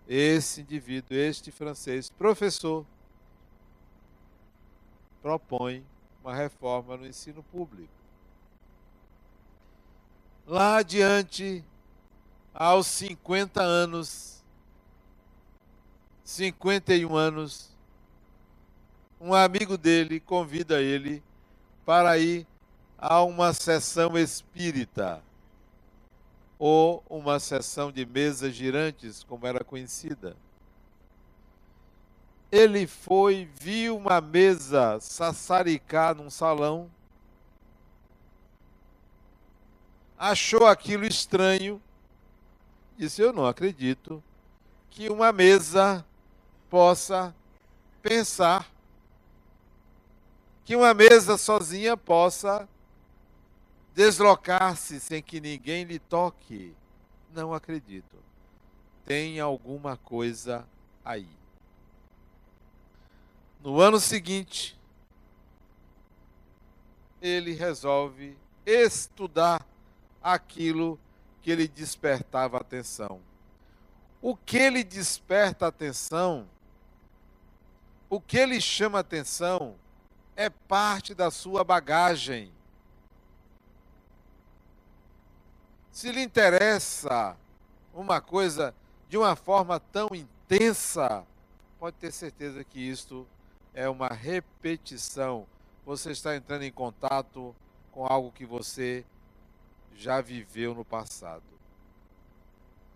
esse 0.07 0.61
indivíduo, 0.61 1.17
este 1.17 1.51
francês, 1.51 2.09
professor, 2.09 2.85
propõe 5.21 5.83
uma 6.21 6.33
reforma 6.33 6.95
no 6.95 7.07
ensino 7.07 7.43
público. 7.43 7.91
Lá 10.45 10.77
adiante, 10.77 11.65
aos 12.53 12.85
50 12.88 13.61
anos, 13.61 14.43
51 16.23 17.15
anos, 17.15 17.75
um 19.19 19.33
amigo 19.33 19.77
dele 19.77 20.19
convida 20.19 20.81
ele 20.81 21.23
para 21.86 22.17
ir 22.17 22.48
a 22.98 23.21
uma 23.21 23.54
sessão 23.54 24.17
espírita 24.17 25.21
ou 26.58 27.04
uma 27.10 27.39
sessão 27.39 27.91
de 27.91 28.06
mesas 28.06 28.54
girantes, 28.54 29.24
como 29.24 29.45
era 29.45 29.63
conhecida. 29.63 30.36
Ele 32.52 32.88
foi, 32.88 33.50
viu 33.60 33.98
uma 33.98 34.21
mesa 34.21 34.98
sassaricar 35.00 36.15
num 36.15 36.30
salão, 36.30 36.89
achou 40.17 40.65
aquilo 40.65 41.06
estranho, 41.06 41.82
disse: 42.98 43.21
Eu 43.21 43.34
não 43.34 43.45
acredito 43.45 44.24
que 44.89 45.10
uma 45.10 45.34
mesa 45.34 46.06
possa 46.69 47.36
pensar, 48.02 48.71
que 50.65 50.75
uma 50.75 50.95
mesa 50.95 51.38
sozinha 51.38 51.95
possa 51.95 52.67
deslocar-se 53.93 54.99
sem 54.99 55.21
que 55.21 55.39
ninguém 55.39 55.84
lhe 55.84 55.99
toque. 55.99 56.75
Não 57.32 57.54
acredito. 57.54 58.17
Tem 59.06 59.39
alguma 59.39 59.95
coisa 59.95 60.67
aí. 61.04 61.30
No 63.62 63.80
ano 63.80 63.99
seguinte, 63.99 64.78
ele 67.21 67.54
resolve 67.54 68.36
estudar 68.65 69.65
aquilo 70.21 70.99
que 71.43 71.54
lhe 71.56 71.67
despertava 71.67 72.58
atenção. 72.58 73.21
O 74.19 74.36
que 74.36 74.67
lhe 74.71 74.84
desperta 74.84 75.67
atenção, 75.67 76.47
o 78.10 78.19
que 78.19 78.43
lhe 78.43 78.60
chama 78.60 78.99
atenção, 78.99 79.75
é 80.36 80.50
parte 80.50 81.13
da 81.13 81.32
sua 81.32 81.63
bagagem 81.63 82.52
Se 85.95 86.12
lhe 86.12 86.21
interessa 86.21 87.38
uma 87.93 88.19
coisa 88.19 88.76
de 89.08 89.17
uma 89.17 89.34
forma 89.34 89.80
tão 89.80 90.10
intensa, 90.12 91.26
pode 91.80 91.95
ter 91.95 92.12
certeza 92.12 92.65
que 92.65 92.82
isto 92.82 93.26
é 93.74 93.88
uma 93.88 94.10
repetição. 94.10 95.48
Você 95.86 96.12
está 96.12 96.36
entrando 96.36 96.63
em 96.63 96.71
contato 96.71 97.56
com 97.93 98.06
algo 98.06 98.30
que 98.30 98.45
você 98.45 99.06
já 99.95 100.19
viveu 100.19 100.76
no 100.76 100.84
passado. 100.84 101.45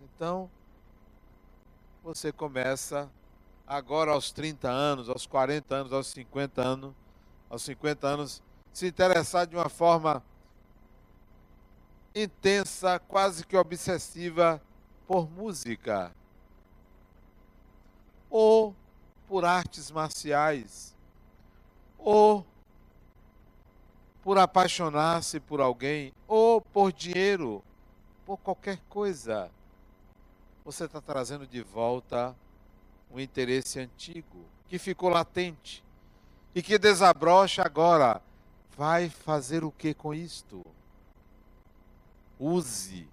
Então, 0.02 0.50
você 2.04 2.30
começa 2.30 3.10
agora 3.66 4.10
aos 4.10 4.30
30 4.30 4.68
anos, 4.68 5.08
aos 5.08 5.26
40 5.26 5.74
anos, 5.74 5.92
aos 5.94 6.08
50 6.08 6.60
anos, 6.60 6.94
aos 7.50 7.62
50 7.62 8.06
anos, 8.06 8.42
se 8.72 8.86
interessar 8.86 9.44
de 9.44 9.56
uma 9.56 9.68
forma 9.68 10.22
intensa, 12.14 13.00
quase 13.00 13.44
que 13.44 13.56
obsessiva 13.56 14.62
por 15.06 15.28
música. 15.28 16.14
Ou 18.30 18.74
por 19.26 19.44
artes 19.44 19.90
marciais. 19.90 20.96
Ou 21.98 22.46
por 24.22 24.38
apaixonar-se 24.38 25.40
por 25.40 25.60
alguém. 25.60 26.14
Ou 26.28 26.60
por 26.60 26.92
dinheiro, 26.92 27.64
por 28.24 28.36
qualquer 28.38 28.78
coisa. 28.88 29.50
Você 30.64 30.84
está 30.84 31.00
trazendo 31.00 31.46
de 31.46 31.62
volta 31.62 32.36
um 33.10 33.18
interesse 33.18 33.80
antigo 33.80 34.44
que 34.68 34.78
ficou 34.78 35.08
latente 35.08 35.82
e 36.54 36.62
que 36.62 36.78
desabrocha 36.78 37.62
agora. 37.62 38.22
Vai 38.76 39.10
fazer 39.10 39.62
o 39.64 39.70
que 39.70 39.92
com 39.92 40.14
isto? 40.14 40.64
use, 42.40 43.06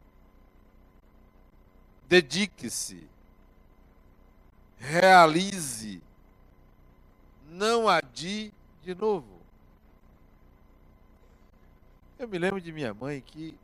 dedique-se, 2.07 3.05
realize, 4.77 6.01
não 7.49 7.89
adie 7.89 8.53
de 8.81 8.95
novo. 8.95 9.41
Eu 12.17 12.27
me 12.27 12.39
lembro 12.39 12.61
de 12.61 12.71
minha 12.71 12.93
mãe 12.93 13.21
que, 13.21 13.59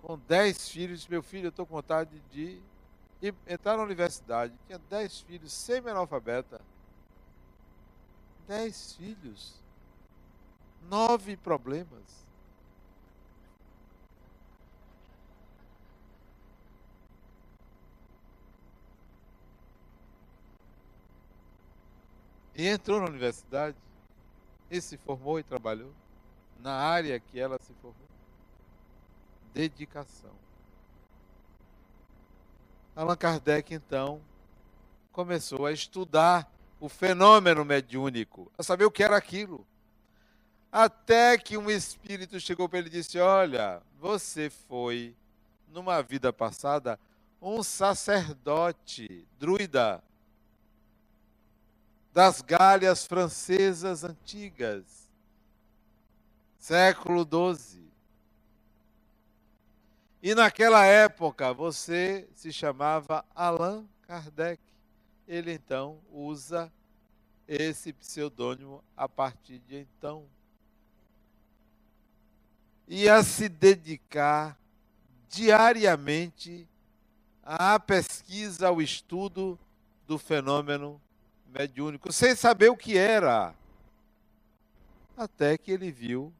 com 0.00 0.16
dez 0.28 0.68
filhos, 0.68 1.08
meu 1.08 1.22
filho, 1.22 1.46
eu 1.46 1.50
estou 1.50 1.66
com 1.66 1.74
vontade 1.74 2.22
de 2.30 2.62
entrar 3.46 3.76
na 3.76 3.82
universidade. 3.82 4.54
Tinha 4.66 4.78
dez 4.78 5.20
filhos, 5.22 5.52
semi-analfabeta. 5.52 6.60
Dez 8.46 8.94
filhos. 8.94 9.54
Nove 10.88 11.36
problemas. 11.36 12.24
E 22.54 22.68
entrou 22.68 23.00
na 23.00 23.06
universidade 23.06 23.76
e 24.70 24.80
se 24.80 24.96
formou 24.96 25.38
e 25.38 25.42
trabalhou 25.42 25.92
na 26.60 26.72
área 26.72 27.18
que 27.18 27.38
ela 27.38 27.58
se 27.60 27.72
formou. 27.74 28.08
Dedicação. 29.52 30.30
Allan 32.94 33.16
Kardec, 33.16 33.74
então, 33.74 34.20
começou 35.10 35.66
a 35.66 35.72
estudar 35.72 36.48
o 36.84 36.88
fenômeno 36.90 37.64
mediúnico, 37.64 38.52
a 38.58 38.62
saber 38.62 38.84
o 38.84 38.90
que 38.90 39.02
era 39.02 39.16
aquilo. 39.16 39.66
Até 40.70 41.38
que 41.38 41.56
um 41.56 41.70
espírito 41.70 42.38
chegou 42.38 42.68
para 42.68 42.78
ele 42.78 42.88
e 42.88 42.92
disse: 42.92 43.18
Olha, 43.18 43.80
você 43.98 44.50
foi, 44.50 45.16
numa 45.72 46.02
vida 46.02 46.30
passada, 46.30 47.00
um 47.40 47.62
sacerdote, 47.62 49.26
druida, 49.38 50.04
das 52.12 52.42
galhas 52.42 53.06
francesas 53.06 54.04
antigas, 54.04 54.84
século 56.58 57.22
XII. 57.22 57.82
E 60.22 60.34
naquela 60.34 60.84
época 60.84 61.50
você 61.54 62.28
se 62.34 62.52
chamava 62.52 63.24
Allan 63.34 63.86
Kardec. 64.02 64.73
Ele 65.26 65.52
então 65.52 65.98
usa 66.12 66.70
esse 67.48 67.92
pseudônimo 67.92 68.82
a 68.96 69.08
partir 69.08 69.58
de 69.60 69.76
então 69.76 70.24
e 72.86 73.08
a 73.08 73.22
se 73.22 73.48
dedicar 73.48 74.58
diariamente 75.28 76.68
à 77.42 77.78
pesquisa, 77.80 78.68
ao 78.68 78.80
estudo 78.80 79.58
do 80.06 80.18
fenômeno 80.18 81.00
mediúnico, 81.46 82.12
sem 82.12 82.34
saber 82.34 82.70
o 82.70 82.76
que 82.76 82.96
era. 82.96 83.54
Até 85.16 85.56
que 85.56 85.70
ele 85.70 85.90
viu, 85.90 86.32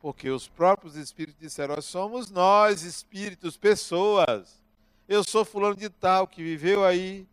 porque 0.00 0.30
os 0.30 0.48
próprios 0.48 0.96
espíritos 0.96 1.40
disseram: 1.40 1.80
somos 1.82 2.30
nós, 2.30 2.82
espíritos, 2.82 3.56
pessoas. 3.56 4.60
Eu 5.08 5.22
sou 5.24 5.44
fulano 5.44 5.76
de 5.76 5.90
tal, 5.90 6.26
que 6.26 6.42
viveu 6.42 6.84
aí, 6.84 7.26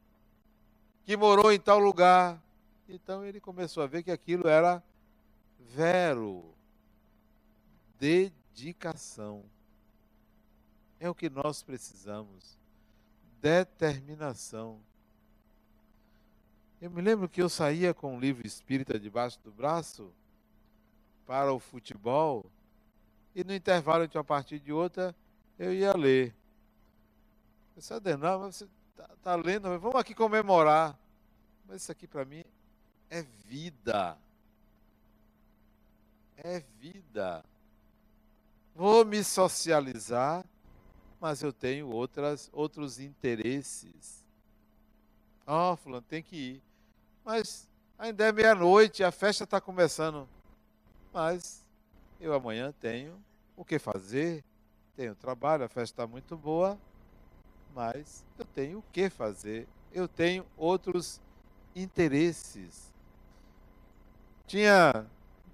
que 1.10 1.18
morou 1.18 1.52
em 1.52 1.60
tal 1.60 1.80
lugar. 1.80 2.40
Então 2.88 3.26
ele 3.26 3.40
começou 3.40 3.82
a 3.82 3.88
ver 3.88 4.04
que 4.04 4.12
aquilo 4.12 4.48
era 4.48 4.84
vero 5.58 6.46
dedicação. 7.98 9.44
É 11.00 11.10
o 11.10 11.16
que 11.16 11.28
nós 11.28 11.64
precisamos. 11.64 12.56
Determinação. 13.42 14.80
Eu 16.80 16.92
me 16.92 17.02
lembro 17.02 17.28
que 17.28 17.42
eu 17.42 17.50
saía 17.50 17.92
com 17.92 18.16
um 18.16 18.20
livro 18.20 18.46
espírita 18.46 19.00
debaixo 19.00 19.40
do 19.44 19.52
braço 19.52 20.14
para 21.26 21.52
o 21.52 21.58
futebol 21.58 22.46
e 23.34 23.44
no 23.44 23.56
intervalo 23.56 24.08
de 24.08 24.16
uma 24.16 24.24
partida 24.24 24.64
de 24.64 24.72
outra 24.72 25.16
eu 25.58 25.74
ia 25.74 25.92
ler. 25.98 26.36
Eu 27.70 27.78
disse, 27.78 27.96
Adenal, 27.96 28.42
mas 28.42 28.58
você 28.58 28.68
está 29.04 29.16
tá 29.24 29.36
lendo, 29.36 29.80
vamos 29.80 29.96
aqui 29.96 30.14
comemorar. 30.14 30.98
Mas 31.66 31.84
isso 31.84 31.92
aqui 31.92 32.08
para 32.08 32.26
mim 32.26 32.44
é 33.10 33.22
vida. 33.46 34.18
É 36.38 36.60
vida. 36.80 37.44
Vou 38.76 39.06
me 39.06 39.24
socializar, 39.24 40.46
mas 41.20 41.42
eu 41.42 41.52
tenho 41.52 41.90
outras, 41.90 42.50
outros 42.54 43.00
interesses. 43.00 44.24
Ó, 45.46 45.74
oh, 45.74 45.76
fulano, 45.76 46.02
tem 46.02 46.24
que 46.24 46.36
ir. 46.36 46.64
Mas 47.24 47.68
ainda 47.98 48.26
é 48.26 48.32
meia-noite, 48.32 49.04
a 49.04 49.12
festa 49.12 49.44
está 49.44 49.60
começando. 49.60 50.28
Mas 51.14 51.66
eu 52.20 52.34
amanhã 52.34 52.74
tenho 52.80 53.22
o 53.56 53.66
que 53.66 53.80
fazer, 53.80 54.44
tenho 54.96 55.16
trabalho, 55.16 55.64
a 55.66 55.68
festa 55.68 56.04
está 56.04 56.08
muito 56.08 56.38
boa, 56.38 56.80
mas 57.74 58.24
eu 58.38 58.46
tenho 58.46 58.80
o 58.80 58.84
que 58.92 59.10
fazer, 59.10 59.68
eu 59.92 60.08
tenho 60.08 60.46
outros 60.58 61.22
interesses. 61.76 62.94
Tinha 64.48 65.06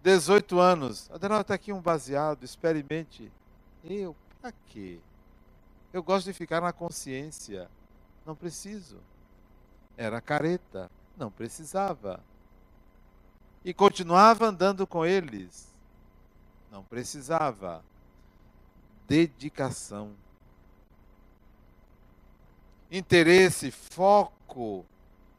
18 0.03 0.59
anos. 0.59 1.09
Adenal, 1.11 1.41
está 1.41 1.55
aqui 1.55 1.73
um 1.73 1.81
baseado, 1.81 2.43
experimente. 2.43 3.31
Eu, 3.83 4.15
para 4.41 4.53
quê? 4.67 4.99
Eu 5.91 6.03
gosto 6.03 6.27
de 6.27 6.33
ficar 6.33 6.61
na 6.61 6.71
consciência. 6.71 7.69
Não 8.25 8.35
preciso. 8.35 8.97
Era 9.97 10.21
careta. 10.21 10.89
Não 11.17 11.31
precisava. 11.31 12.21
E 13.63 13.73
continuava 13.73 14.45
andando 14.45 14.85
com 14.85 15.05
eles. 15.05 15.73
Não 16.71 16.83
precisava. 16.83 17.83
Dedicação. 19.07 20.13
Interesse, 22.91 23.71
foco 23.71 24.85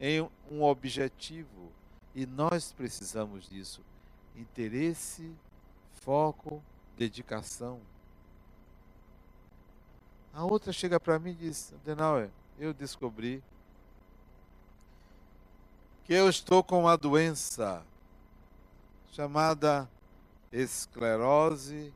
em 0.01 0.29
um 0.51 0.63
objetivo. 0.63 1.73
E 2.15 2.27
nós 2.27 2.73
precisamos 2.73 3.49
disso 3.49 3.83
interesse, 4.37 5.35
foco, 5.95 6.63
dedicação. 6.97 7.81
A 10.33 10.45
outra 10.45 10.73
chega 10.73 11.01
para 11.01 11.19
mim 11.19 11.31
e 11.31 11.35
diz: 11.35 11.73
Adenauer, 11.73 12.31
eu 12.59 12.73
descobri 12.75 13.43
que 16.05 16.13
eu 16.13 16.29
estou 16.29 16.63
com 16.63 16.81
uma 16.81 16.97
doença 16.97 17.85
chamada 19.13 19.89
esclerose 20.53 21.93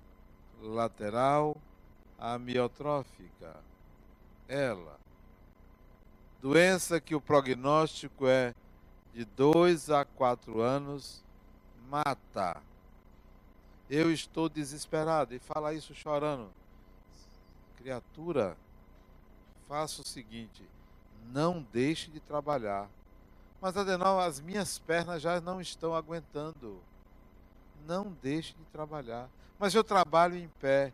lateral 0.61 1.57
amiotrófica. 2.19 3.57
Ela. 4.49 5.00
Doença 6.41 7.01
que 7.01 7.15
o 7.15 7.21
prognóstico 7.21 8.27
é 8.27 8.55
de 9.13 9.25
2 9.25 9.91
a 9.91 10.05
4 10.05 10.61
anos 10.61 11.23
mata. 11.89 12.63
Eu 13.91 14.11
estou 14.11 14.49
desesperado. 14.49 15.35
E 15.35 15.39
fala 15.39 15.75
isso 15.75 15.95
chorando. 15.95 16.51
Criatura, 17.77 18.57
faça 19.69 20.01
o 20.01 20.07
seguinte: 20.07 20.65
não 21.31 21.67
deixe 21.73 22.11
de 22.11 22.21
trabalhar. 22.21 22.89
Mas, 23.61 23.77
Adenal, 23.77 24.19
as 24.19 24.41
minhas 24.41 24.79
pernas 24.79 25.21
já 25.21 25.41
não 25.41 25.61
estão 25.61 25.95
aguentando. 25.95 26.81
Não 27.87 28.17
deixe 28.23 28.55
de 28.55 28.65
trabalhar. 28.73 29.29
Mas 29.59 29.75
eu 29.75 29.85
trabalho 29.85 30.37
em 30.37 30.49
pé. 30.61 30.93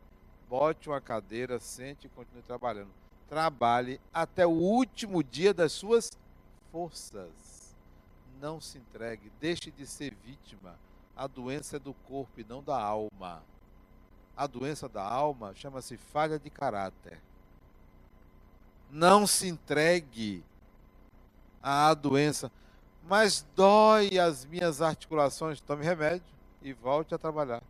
Bote 0.48 0.88
uma 0.88 1.00
cadeira, 1.00 1.58
sente 1.58 2.06
e 2.06 2.10
continue 2.10 2.42
trabalhando. 2.42 2.90
Trabalhe 3.28 4.00
até 4.12 4.46
o 4.46 4.50
último 4.50 5.22
dia 5.22 5.52
das 5.52 5.72
suas 5.72 6.10
forças. 6.70 7.74
Não 8.40 8.60
se 8.60 8.78
entregue, 8.78 9.32
deixe 9.40 9.70
de 9.70 9.86
ser 9.86 10.14
vítima 10.14 10.76
a 11.16 11.26
doença 11.26 11.76
é 11.76 11.78
do 11.78 11.94
corpo 11.94 12.38
e 12.38 12.44
não 12.44 12.62
da 12.62 12.78
alma. 12.78 13.42
A 14.36 14.46
doença 14.46 14.86
da 14.86 15.02
alma 15.02 15.54
chama-se 15.54 15.96
falha 15.96 16.38
de 16.38 16.50
caráter. 16.50 17.18
Não 18.90 19.26
se 19.26 19.48
entregue 19.48 20.44
à 21.62 21.94
doença, 21.94 22.52
mas 23.08 23.46
dói 23.56 24.18
as 24.18 24.44
minhas 24.44 24.82
articulações, 24.82 25.58
tome 25.58 25.82
remédio 25.82 26.26
e 26.60 26.74
volte 26.74 27.14
a 27.14 27.18
trabalhar. 27.18 27.62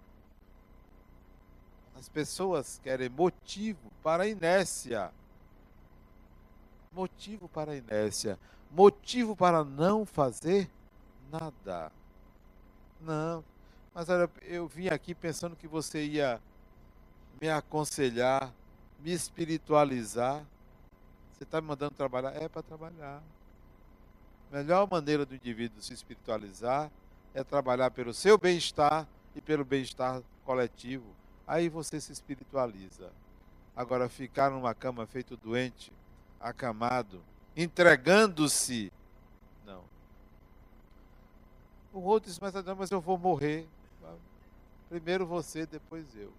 As 1.97 2.09
pessoas 2.09 2.81
querem 2.83 3.09
motivo 3.09 3.93
para 4.03 4.25
a 4.25 4.29
inércia. 4.29 5.13
Motivo 6.97 7.47
para 7.47 7.73
a 7.73 7.77
inércia. 7.77 8.39
Motivo 8.71 9.37
para 9.37 9.63
não 9.63 10.07
fazer 10.07 10.71
nada. 11.31 11.93
Não. 12.99 13.45
Mas 13.95 14.09
olha, 14.09 14.31
eu 14.41 14.67
vim 14.67 14.89
aqui 14.89 15.15
pensando 15.15 15.55
que 15.55 15.69
você 15.69 16.03
ia 16.03 16.41
me 17.39 17.51
aconselhar, 17.51 18.51
me 18.99 19.13
espiritualizar. 19.13 20.43
Você 21.35 21.45
está 21.45 21.61
me 21.61 21.67
mandando 21.67 21.95
trabalhar? 21.95 22.35
É 22.35 22.49
para 22.49 22.63
trabalhar. 22.63 23.23
A 24.51 24.57
melhor 24.57 24.89
maneira 24.91 25.27
do 25.27 25.35
indivíduo 25.35 25.83
se 25.83 25.93
espiritualizar 25.93 26.91
é 27.35 27.45
trabalhar 27.45 27.91
pelo 27.91 28.15
seu 28.15 28.39
bem-estar 28.39 29.07
e 29.35 29.43
pelo 29.43 29.67
bem-estar 29.67 30.23
coletivo. 30.47 31.15
Aí 31.47 31.69
você 31.69 32.01
se 32.01 32.11
espiritualiza. 32.11 33.13
Agora, 33.77 34.09
ficar 34.09 34.51
numa 34.51 34.75
cama 34.75 35.07
feito 35.07 35.37
doente, 35.37 35.93
acamado, 36.41 37.23
entregando-se 37.57 38.93
O 41.97 42.03
outro 42.03 42.29
disse, 42.29 42.39
mas, 42.43 42.53
mas 42.77 42.91
eu 42.91 43.01
vou 43.01 43.17
morrer. 43.17 43.67
Primeiro 44.87 45.27
você, 45.27 45.65
depois 45.65 46.05
eu. 46.15 46.31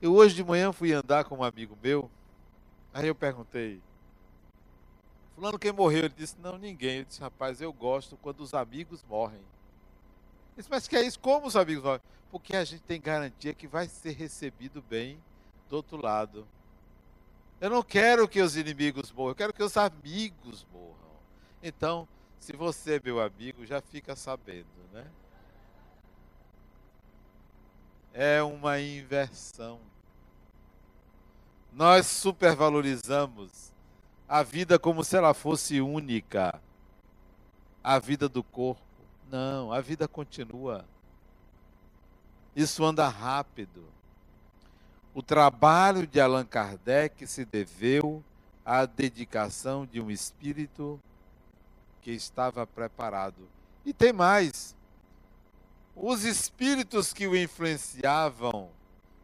Eu 0.00 0.14
hoje 0.14 0.36
de 0.36 0.44
manhã 0.44 0.72
fui 0.72 0.92
andar 0.92 1.24
com 1.24 1.38
um 1.38 1.42
amigo 1.42 1.76
meu, 1.82 2.08
aí 2.94 3.08
eu 3.08 3.16
perguntei, 3.16 3.82
Fulano 5.34 5.58
quem 5.58 5.72
morreu? 5.72 6.04
Ele 6.04 6.14
disse, 6.16 6.36
não, 6.40 6.56
ninguém. 6.56 6.98
Eu 6.98 7.04
disse, 7.04 7.20
rapaz, 7.20 7.60
eu 7.60 7.72
gosto 7.72 8.16
quando 8.18 8.40
os 8.42 8.54
amigos 8.54 9.04
morrem. 9.08 9.40
Ele 9.40 10.58
disse, 10.58 10.70
mas 10.70 10.86
que 10.86 10.94
é 10.94 11.02
isso? 11.02 11.18
Como 11.18 11.48
os 11.48 11.56
amigos 11.56 11.82
morrem? 11.82 12.00
Porque 12.30 12.54
a 12.54 12.64
gente 12.64 12.82
tem 12.82 13.00
garantia 13.00 13.52
que 13.52 13.66
vai 13.66 13.88
ser 13.88 14.12
recebido 14.12 14.80
bem 14.80 15.18
do 15.68 15.74
outro 15.74 16.00
lado. 16.00 16.46
Eu 17.60 17.70
não 17.70 17.82
quero 17.82 18.28
que 18.28 18.40
os 18.40 18.56
inimigos 18.56 19.10
morram, 19.10 19.30
eu 19.30 19.34
quero 19.34 19.52
que 19.52 19.62
os 19.62 19.76
amigos 19.76 20.66
morram. 20.72 20.94
Então, 21.62 22.06
se 22.38 22.52
você 22.52 22.96
é 22.96 23.00
meu 23.02 23.20
amigo, 23.20 23.66
já 23.66 23.80
fica 23.80 24.14
sabendo, 24.14 24.66
né? 24.92 25.06
É 28.12 28.42
uma 28.42 28.80
inversão. 28.80 29.80
Nós 31.72 32.06
supervalorizamos 32.06 33.72
a 34.28 34.42
vida 34.42 34.78
como 34.78 35.02
se 35.02 35.16
ela 35.16 35.34
fosse 35.34 35.80
única. 35.80 36.60
A 37.82 37.98
vida 37.98 38.28
do 38.28 38.42
corpo. 38.42 38.82
Não, 39.30 39.72
a 39.72 39.80
vida 39.80 40.06
continua. 40.06 40.84
Isso 42.54 42.84
anda 42.84 43.08
rápido. 43.08 43.84
O 45.18 45.22
trabalho 45.22 46.06
de 46.06 46.20
Allan 46.20 46.44
Kardec 46.44 47.26
se 47.26 47.44
deveu 47.44 48.22
à 48.64 48.86
dedicação 48.86 49.84
de 49.84 50.00
um 50.00 50.12
espírito 50.12 51.00
que 52.00 52.12
estava 52.12 52.64
preparado. 52.64 53.48
E 53.84 53.92
tem 53.92 54.12
mais. 54.12 54.76
Os 55.96 56.22
espíritos 56.22 57.12
que 57.12 57.26
o 57.26 57.36
influenciavam, 57.36 58.70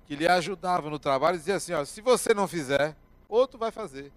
que 0.05 0.17
lhe 0.17 0.27
ajudavam 0.27 0.91
no 0.91 0.99
trabalho, 0.99 1.39
diziam 1.39 1.59
assim: 1.59 1.75
ó, 1.75 1.85
se 1.85 2.01
você 2.01 2.35
não 2.35 2.49
fizer, 2.49 2.97
outro 3.29 3.57
vai 3.57 3.71
fazer. 3.71 4.11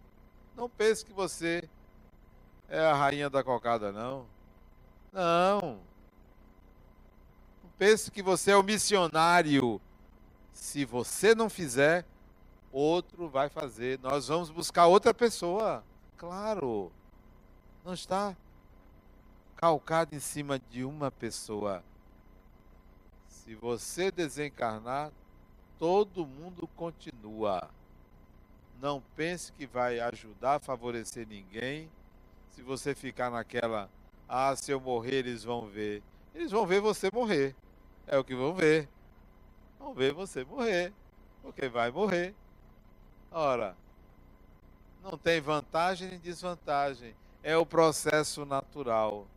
Não 0.56 0.68
pense 0.68 1.06
que 1.06 1.14
você 1.14 1.70
é 2.68 2.80
a 2.80 2.96
rainha 2.96 3.30
da 3.30 3.44
cocada, 3.44 3.92
não. 3.92 4.26
Não. 5.14 5.80
Não 7.62 7.70
pense 7.78 8.10
que 8.10 8.24
você 8.24 8.50
é 8.50 8.58
o 8.58 8.64
missionário 8.64 9.80
se 10.58 10.84
você 10.84 11.36
não 11.36 11.50
fizer, 11.50 12.04
outro 12.72 13.30
vai 13.30 13.48
fazer. 13.48 14.00
Nós 14.00 14.28
vamos 14.28 14.50
buscar 14.50 14.88
outra 14.88 15.14
pessoa. 15.14 15.84
Claro. 16.18 16.92
Não 17.86 17.94
está 17.94 18.36
calcado 19.56 20.16
em 20.16 20.20
cima 20.20 20.60
de 20.60 20.84
uma 20.84 21.12
pessoa. 21.12 21.84
Se 23.28 23.54
você 23.54 24.12
desencarnar, 24.12 25.12
todo 25.78 26.26
mundo 26.26 26.68
continua. 26.76 27.70
Não 28.82 29.02
pense 29.16 29.54
que 29.54 29.68
vai 29.68 30.00
ajudar, 30.00 30.60
favorecer 30.60 31.28
ninguém. 31.28 31.90
Se 32.50 32.64
você 32.64 32.96
ficar 32.96 33.30
naquela, 33.30 33.90
ah, 34.28 34.56
se 34.56 34.72
eu 34.72 34.82
morrer, 34.82 35.18
eles 35.18 35.44
vão 35.44 35.68
ver. 35.68 36.02
Eles 36.34 36.52
vão 36.52 36.66
ver 36.66 36.82
você 36.82 37.12
morrer. 37.14 37.56
É 38.08 38.18
o 38.18 38.24
que 38.24 38.36
vão 38.36 38.56
ver 38.56 38.90
vão 39.80 39.94
ver 39.94 40.14
você 40.14 40.44
morrer, 40.44 40.92
porque 41.42 41.68
vai 41.68 41.92
morrer. 41.92 42.34
Ora, 43.32 43.76
não 45.04 45.18
tem 45.18 45.40
vantagem 45.40 46.10
nem 46.10 46.20
desvantagem, 46.20 47.16
é 47.44 47.56
o 47.56 47.66
processo 47.66 48.46
natural. 48.46 49.28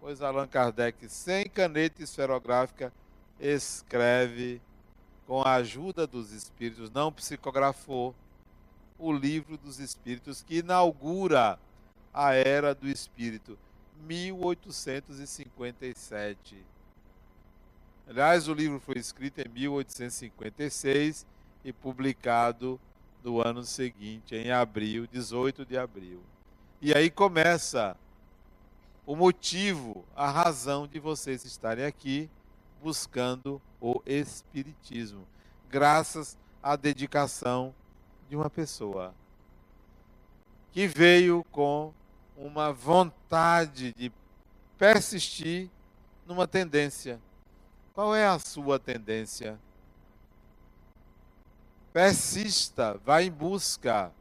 Pois 0.00 0.22
Allan 0.22 0.48
Kardec, 0.48 1.08
sem 1.08 1.48
caneta 1.48 2.02
esferográfica, 2.02 2.92
escreve 3.38 4.60
com 5.26 5.42
a 5.42 5.54
ajuda 5.54 6.06
dos 6.06 6.32
espíritos, 6.32 6.90
não 6.90 7.12
psicografou, 7.12 8.14
o 8.98 9.12
livro 9.12 9.56
dos 9.56 9.78
espíritos 9.78 10.42
que 10.42 10.58
inaugura 10.58 11.58
a 12.12 12.34
era 12.34 12.74
do 12.74 12.88
espírito, 12.88 13.56
1857. 14.02 16.56
Aliás, 18.08 18.48
o 18.48 18.54
livro 18.54 18.80
foi 18.80 18.98
escrito 18.98 19.38
em 19.40 19.48
1856 19.48 21.26
e 21.64 21.72
publicado 21.72 22.80
no 23.22 23.40
ano 23.40 23.62
seguinte, 23.62 24.34
em 24.34 24.50
abril, 24.50 25.06
18 25.06 25.64
de 25.64 25.76
abril. 25.76 26.20
E 26.80 26.94
aí 26.94 27.10
começa 27.10 27.96
o 29.06 29.14
motivo, 29.14 30.04
a 30.14 30.30
razão 30.30 30.86
de 30.86 30.98
vocês 30.98 31.44
estarem 31.44 31.84
aqui 31.84 32.30
buscando 32.82 33.60
o 33.80 34.02
Espiritismo, 34.06 35.26
graças 35.68 36.38
à 36.62 36.76
dedicação 36.76 37.74
de 38.28 38.36
uma 38.36 38.48
pessoa 38.48 39.14
que 40.72 40.86
veio 40.86 41.44
com 41.50 41.92
uma 42.36 42.72
vontade 42.72 43.92
de 43.92 44.12
persistir 44.78 45.68
numa 46.26 46.46
tendência 46.46 47.20
qual 47.94 48.14
é 48.14 48.26
a 48.26 48.38
sua 48.38 48.78
tendência? 48.78 49.58
Persista, 51.92 52.98
vá 53.04 53.22
em 53.22 53.30
busca. 53.30 54.12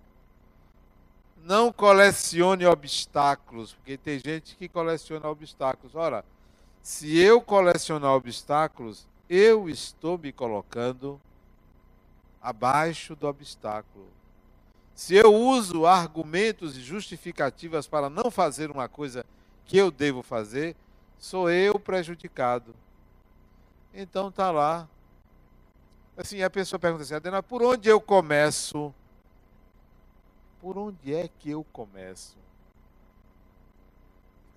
Não 1.43 1.71
colecione 1.71 2.65
obstáculos, 2.65 3.73
porque 3.73 3.97
tem 3.97 4.19
gente 4.19 4.55
que 4.55 4.67
coleciona 4.67 5.29
obstáculos. 5.29 5.95
Ora, 5.95 6.25
se 6.81 7.17
eu 7.17 7.41
colecionar 7.41 8.11
obstáculos, 8.11 9.07
eu 9.29 9.69
estou 9.69 10.17
me 10.17 10.31
colocando 10.31 11.21
abaixo 12.41 13.15
do 13.15 13.27
obstáculo. 13.27 14.07
Se 14.95 15.15
eu 15.15 15.33
uso 15.33 15.85
argumentos 15.85 16.75
e 16.75 16.81
justificativas 16.81 17.87
para 17.87 18.09
não 18.09 18.29
fazer 18.29 18.69
uma 18.69 18.89
coisa 18.89 19.25
que 19.65 19.77
eu 19.77 19.91
devo 19.91 20.21
fazer, 20.21 20.75
sou 21.17 21.49
eu 21.49 21.79
prejudicado. 21.79 22.75
Então 23.93 24.31
tá 24.31 24.51
lá. 24.51 24.87
Assim, 26.15 26.43
a 26.43 26.49
pessoa 26.49 26.79
pergunta 26.79 27.03
assim, 27.03 27.13
Adena, 27.15 27.41
por 27.41 27.63
onde 27.63 27.87
eu 27.89 27.99
começo? 28.01 28.93
Por 30.61 30.77
onde 30.77 31.13
é 31.13 31.29
que 31.29 31.51
eu 31.51 31.63
começo? 31.71 32.37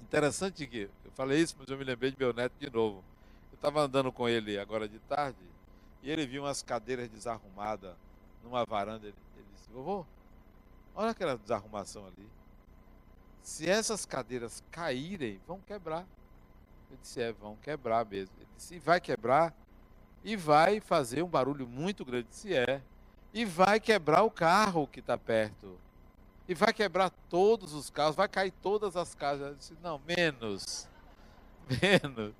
Interessante 0.00 0.66
que 0.66 0.90
eu 1.04 1.10
falei 1.12 1.40
isso, 1.40 1.54
mas 1.58 1.68
eu 1.68 1.78
me 1.78 1.84
lembrei 1.84 2.10
de 2.10 2.18
meu 2.18 2.32
neto 2.32 2.52
de 2.58 2.68
novo. 2.68 3.04
Eu 3.52 3.54
estava 3.54 3.80
andando 3.80 4.10
com 4.10 4.28
ele 4.28 4.58
agora 4.58 4.88
de 4.88 4.98
tarde 4.98 5.38
e 6.02 6.10
ele 6.10 6.26
viu 6.26 6.42
umas 6.42 6.62
cadeiras 6.62 7.08
desarrumadas 7.08 7.94
numa 8.42 8.64
varanda. 8.64 9.06
Ele, 9.06 9.16
ele 9.36 9.46
disse, 9.54 9.70
vovô, 9.70 10.04
olha 10.96 11.10
aquela 11.12 11.38
desarrumação 11.38 12.04
ali. 12.06 12.28
Se 13.42 13.68
essas 13.68 14.04
cadeiras 14.04 14.62
caírem, 14.70 15.40
vão 15.46 15.60
quebrar. 15.60 16.04
Eu 16.92 16.98
disse, 17.00 17.20
é, 17.20 17.32
vão 17.32 17.56
quebrar 17.56 18.04
mesmo. 18.04 18.34
Ele 18.38 18.48
disse, 18.56 18.78
vai 18.78 19.00
quebrar 19.00 19.54
e 20.22 20.36
vai 20.36 20.78
fazer 20.80 21.22
um 21.22 21.28
barulho 21.28 21.66
muito 21.66 22.04
grande. 22.04 22.28
Disse, 22.28 22.54
é. 22.54 22.82
E 23.32 23.44
vai 23.44 23.80
quebrar 23.80 24.22
o 24.22 24.30
carro 24.30 24.86
que 24.86 25.00
está 25.00 25.16
perto. 25.16 25.78
E 26.46 26.54
vai 26.54 26.72
quebrar 26.72 27.10
todos 27.30 27.72
os 27.72 27.88
carros, 27.88 28.14
vai 28.14 28.28
cair 28.28 28.52
todas 28.62 28.94
as 28.94 29.14
casas. 29.14 29.48
Eu 29.48 29.54
disse, 29.54 29.76
não, 29.82 30.00
menos. 30.06 30.88
Menos. 31.80 32.34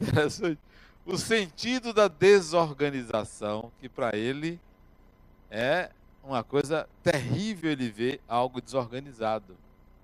Interessante. 0.00 0.58
O 1.08 1.16
sentido 1.16 1.94
da 1.94 2.06
desorganização, 2.06 3.72
que 3.80 3.88
para 3.88 4.14
ele 4.14 4.60
é 5.50 5.90
uma 6.22 6.44
coisa 6.44 6.86
terrível 7.02 7.72
ele 7.72 7.90
ver 7.90 8.20
algo 8.28 8.60
desorganizado. 8.60 9.56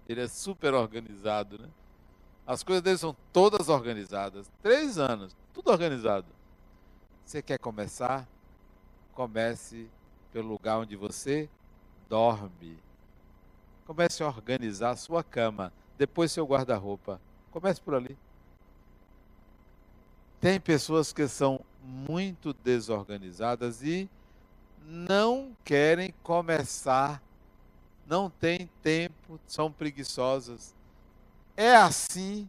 Ele 0.08 0.22
é 0.22 0.28
super 0.28 0.72
organizado, 0.72 1.58
né? 1.58 1.68
As 2.46 2.62
coisas 2.62 2.82
dele 2.82 2.98
são 2.98 3.16
todas 3.32 3.68
organizadas. 3.68 4.50
Três 4.62 4.98
anos, 4.98 5.34
tudo 5.52 5.70
organizado. 5.70 6.26
Você 7.24 7.40
quer 7.40 7.58
começar? 7.58 8.28
Comece 9.14 9.88
pelo 10.32 10.48
lugar 10.48 10.78
onde 10.78 10.94
você 10.96 11.48
dorme. 12.08 12.78
Comece 13.86 14.22
a 14.22 14.26
organizar 14.26 14.90
a 14.90 14.96
sua 14.96 15.22
cama, 15.22 15.72
depois 15.96 16.32
seu 16.32 16.44
guarda-roupa. 16.46 17.20
Comece 17.50 17.80
por 17.80 17.94
ali. 17.94 18.18
Tem 20.40 20.60
pessoas 20.60 21.12
que 21.12 21.26
são 21.26 21.64
muito 21.82 22.52
desorganizadas 22.52 23.82
e 23.82 24.10
não 24.84 25.56
querem 25.64 26.12
começar, 26.22 27.22
não 28.06 28.28
têm 28.28 28.68
tempo, 28.82 29.40
são 29.46 29.72
preguiçosas. 29.72 30.73
É 31.56 31.76
assim 31.76 32.48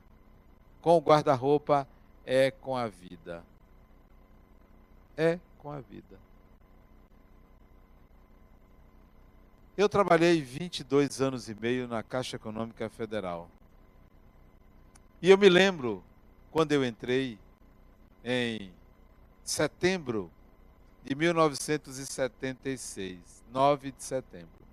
com 0.82 0.98
o 0.98 1.02
guarda-roupa, 1.02 1.88
é 2.26 2.50
com 2.52 2.76
a 2.76 2.88
vida. 2.88 3.44
É 5.16 5.40
com 5.60 5.72
a 5.72 5.80
vida. 5.80 6.20
Eu 9.78 9.88
trabalhei 9.90 10.42
22 10.42 11.22
anos 11.22 11.48
e 11.50 11.56
meio 11.56 11.88
na 11.88 12.02
Caixa 12.02 12.38
Econômica 12.38 12.90
Federal. 12.90 13.48
E 15.22 15.30
eu 15.30 15.38
me 15.38 15.50
lembro 15.50 16.04
quando 16.52 16.72
eu 16.72 16.84
entrei 16.86 17.38
em 18.24 18.72
setembro 19.44 20.32
de 21.04 21.14
1976, 21.14 23.44
9 23.52 23.92
de 23.92 24.04
setembro. 24.04 24.65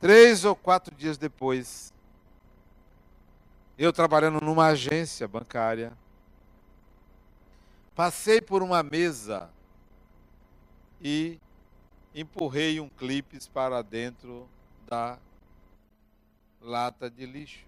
Três 0.00 0.44
ou 0.44 0.54
quatro 0.54 0.94
dias 0.94 1.16
depois, 1.16 1.92
eu 3.78 3.92
trabalhando 3.92 4.40
numa 4.40 4.66
agência 4.66 5.26
bancária, 5.26 5.96
passei 7.94 8.40
por 8.40 8.62
uma 8.62 8.82
mesa 8.82 9.50
e 11.00 11.40
empurrei 12.14 12.78
um 12.78 12.88
clipe 12.88 13.38
para 13.48 13.82
dentro 13.82 14.48
da 14.86 15.18
lata 16.60 17.10
de 17.10 17.24
lixo. 17.24 17.66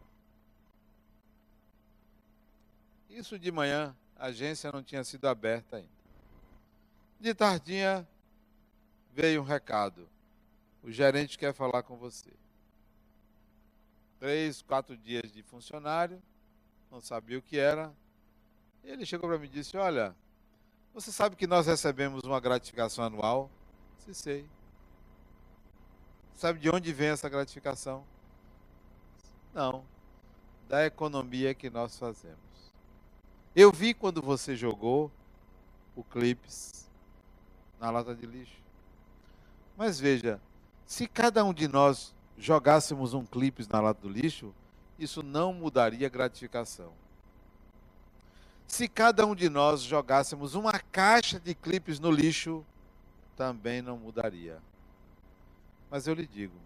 Isso 3.08 3.38
de 3.38 3.50
manhã, 3.50 3.96
a 4.16 4.26
agência 4.26 4.70
não 4.70 4.82
tinha 4.82 5.02
sido 5.02 5.26
aberta 5.26 5.78
ainda. 5.78 5.88
De 7.18 7.34
tardinha 7.34 8.06
veio 9.12 9.40
um 9.40 9.44
recado. 9.44 10.08
O 10.88 10.90
gerente 10.90 11.36
quer 11.36 11.52
falar 11.52 11.82
com 11.82 11.98
você. 11.98 12.30
Três, 14.18 14.62
quatro 14.62 14.96
dias 14.96 15.30
de 15.30 15.42
funcionário, 15.42 16.18
não 16.90 16.98
sabia 16.98 17.38
o 17.38 17.42
que 17.42 17.58
era. 17.58 17.94
Ele 18.82 19.04
chegou 19.04 19.28
para 19.28 19.38
mim 19.38 19.48
e 19.48 19.50
disse: 19.50 19.76
Olha, 19.76 20.16
você 20.94 21.12
sabe 21.12 21.36
que 21.36 21.46
nós 21.46 21.66
recebemos 21.66 22.22
uma 22.22 22.40
gratificação 22.40 23.04
anual? 23.04 23.50
Se 23.98 24.14
sei. 24.14 24.48
Sabe 26.32 26.58
de 26.58 26.70
onde 26.70 26.90
vem 26.90 27.08
essa 27.08 27.28
gratificação? 27.28 28.02
Não. 29.52 29.84
Da 30.70 30.86
economia 30.86 31.54
que 31.54 31.68
nós 31.68 31.98
fazemos. 31.98 32.72
Eu 33.54 33.70
vi 33.70 33.92
quando 33.92 34.22
você 34.22 34.56
jogou 34.56 35.12
o 35.94 36.02
clips 36.02 36.90
na 37.78 37.90
lata 37.90 38.14
de 38.14 38.24
lixo. 38.24 38.62
Mas 39.76 40.00
veja, 40.00 40.40
se 40.88 41.06
cada 41.06 41.44
um 41.44 41.52
de 41.52 41.68
nós 41.68 42.14
jogássemos 42.38 43.12
um 43.12 43.22
clipe 43.22 43.62
na 43.70 43.78
lata 43.78 44.00
do 44.00 44.08
lixo, 44.08 44.54
isso 44.98 45.22
não 45.22 45.52
mudaria 45.52 46.06
a 46.06 46.10
gratificação. 46.10 46.94
Se 48.66 48.88
cada 48.88 49.26
um 49.26 49.34
de 49.34 49.50
nós 49.50 49.82
jogássemos 49.82 50.54
uma 50.54 50.72
caixa 50.72 51.38
de 51.38 51.54
clipes 51.54 52.00
no 52.00 52.10
lixo, 52.10 52.64
também 53.36 53.82
não 53.82 53.98
mudaria. 53.98 54.62
Mas 55.90 56.06
eu 56.06 56.14
lhe 56.14 56.26
digo, 56.26 56.56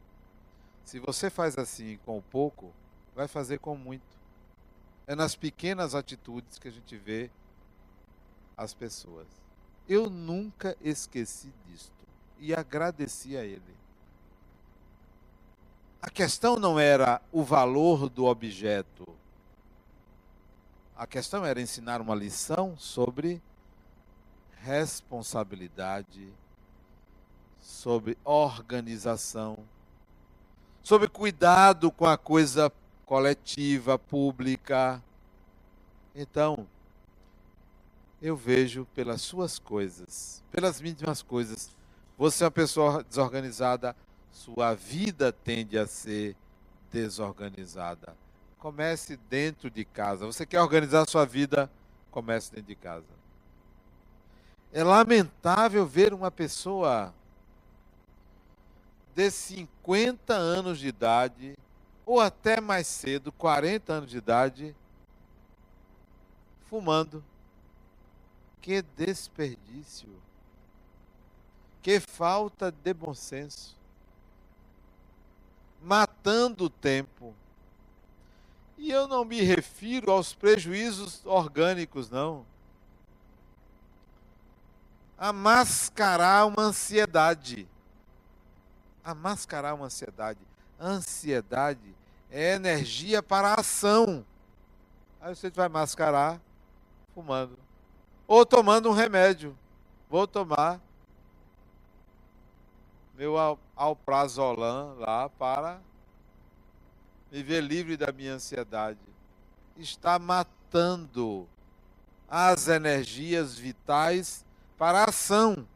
se 0.85 1.01
você 1.01 1.29
faz 1.29 1.59
assim 1.59 1.99
com 2.07 2.23
pouco, 2.23 2.73
vai 3.17 3.27
fazer 3.27 3.59
com 3.59 3.77
muito. 3.77 4.17
É 5.05 5.17
nas 5.17 5.35
pequenas 5.35 5.97
atitudes 5.97 6.61
que 6.61 6.69
a 6.69 6.73
gente 6.73 6.97
vê 6.97 7.29
as 8.57 8.73
pessoas. 8.73 9.27
Eu 9.89 10.09
nunca 10.09 10.77
esqueci 10.81 11.53
disto 11.67 12.07
e 12.39 12.55
agradeci 12.55 13.37
a 13.37 13.45
ele. 13.45 13.82
A 16.03 16.11
questão 16.11 16.57
não 16.57 16.81
era 16.81 17.23
o 17.31 17.45
valor 17.45 18.09
do 18.09 18.25
objeto. 18.25 19.07
A 20.97 21.07
questão 21.07 21.47
era 21.47 21.61
ensinar 21.61 22.01
uma 22.01 22.13
lição 22.13 22.77
sobre 22.77 23.41
responsabilidade, 24.63 26.29
sobre 27.61 28.19
organização, 28.25 29.61
sobre 30.83 31.09
cuidado 31.09 31.93
com 31.93 32.07
a 32.07 32.19
coisa 32.19 32.73
coletiva, 33.07 33.97
pública. 33.97 35.01
Então, 36.17 36.67
eu 38.21 38.37
vejo 38.37 38.87
pelas 38.93 39.23
suas 39.23 39.57
coisas, 39.61 40.43
pelas 40.51 40.81
mínimas 40.81 41.23
coisas, 41.23 41.71
você 42.19 42.43
é 42.43 42.47
uma 42.47 42.51
pessoa 42.51 43.05
desorganizada, 43.05 43.97
sua 44.33 44.75
vida 44.75 45.31
tende 45.31 45.79
a 45.79 45.87
ser 45.87 46.35
desorganizada. 46.91 48.17
Comece 48.59 49.17
dentro 49.29 49.71
de 49.71 49.85
casa. 49.85 50.25
Você 50.25 50.47
quer 50.47 50.61
organizar 50.61 51.07
sua 51.07 51.27
vida? 51.27 51.71
Comece 52.11 52.51
dentro 52.51 52.69
de 52.69 52.75
casa. 52.75 53.07
É 54.73 54.83
lamentável 54.83 55.87
ver 55.87 56.15
uma 56.15 56.31
pessoa 56.31 57.13
de 59.15 59.31
50 59.31 60.33
anos 60.33 60.79
de 60.79 60.89
idade, 60.89 61.55
ou 62.07 62.19
até 62.19 62.61
mais 62.61 62.87
cedo, 62.87 63.31
40 63.33 63.93
anos 63.93 64.11
de 64.11 64.17
idade, 64.17 64.75
fumando. 66.71 67.23
Que 68.63 68.81
desperdício. 68.81 70.09
Que 71.83 72.01
falta 72.01 72.73
de 72.73 72.95
bom 72.95 73.13
senso 73.13 73.82
matando 76.23 76.67
o 76.67 76.71
tempo. 76.71 77.35
E 78.79 78.91
eu 78.91 79.09
não 79.09 79.25
me 79.25 79.41
refiro 79.43 80.11
aos 80.11 80.33
prejuízos 80.33 81.25
orgânicos, 81.27 82.09
não. 82.09 82.47
A 85.19 85.33
mascarar 85.33 86.47
uma 86.47 86.63
ansiedade. 86.63 87.69
A 89.05 89.15
mascarar 89.15 89.75
uma 89.75 89.87
ansiedade. 89.87 90.39
ansiedade 90.81 91.95
é 92.31 92.55
energia 92.55 93.23
para 93.23 93.49
a 93.49 93.61
ação. 93.61 94.25
Aí 95.21 95.35
você 95.35 95.51
vai 95.51 95.69
mascarar 95.69 96.41
fumando. 97.15 97.59
Ou 98.27 98.47
tomando 98.47 98.89
um 98.89 98.93
remédio. 98.93 99.57
Vou 100.09 100.27
tomar 100.27 100.81
meu 103.15 103.35
alprazolam 103.77 104.97
lá 104.99 105.29
para 105.29 105.81
me 107.33 107.43
ver 107.43 107.63
livre 107.63 107.97
da 107.97 108.13
minha 108.13 108.35
ansiedade. 108.35 109.01
Está 109.79 110.19
matando 110.19 111.49
as 112.29 112.69
energias 112.69 113.57
vitais 113.57 114.45
para 114.77 115.01
a 115.01 115.09
ação. 115.09 115.67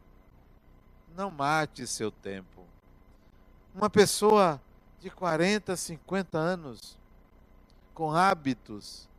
Não 1.15 1.31
mate 1.31 1.87
seu 1.87 2.11
tempo. 2.11 2.63
Uma 3.73 3.89
pessoa 3.89 4.61
de 4.99 5.09
40, 5.09 5.75
50 5.75 6.37
anos, 6.37 6.95
com 7.91 8.11
hábitos 8.11 9.09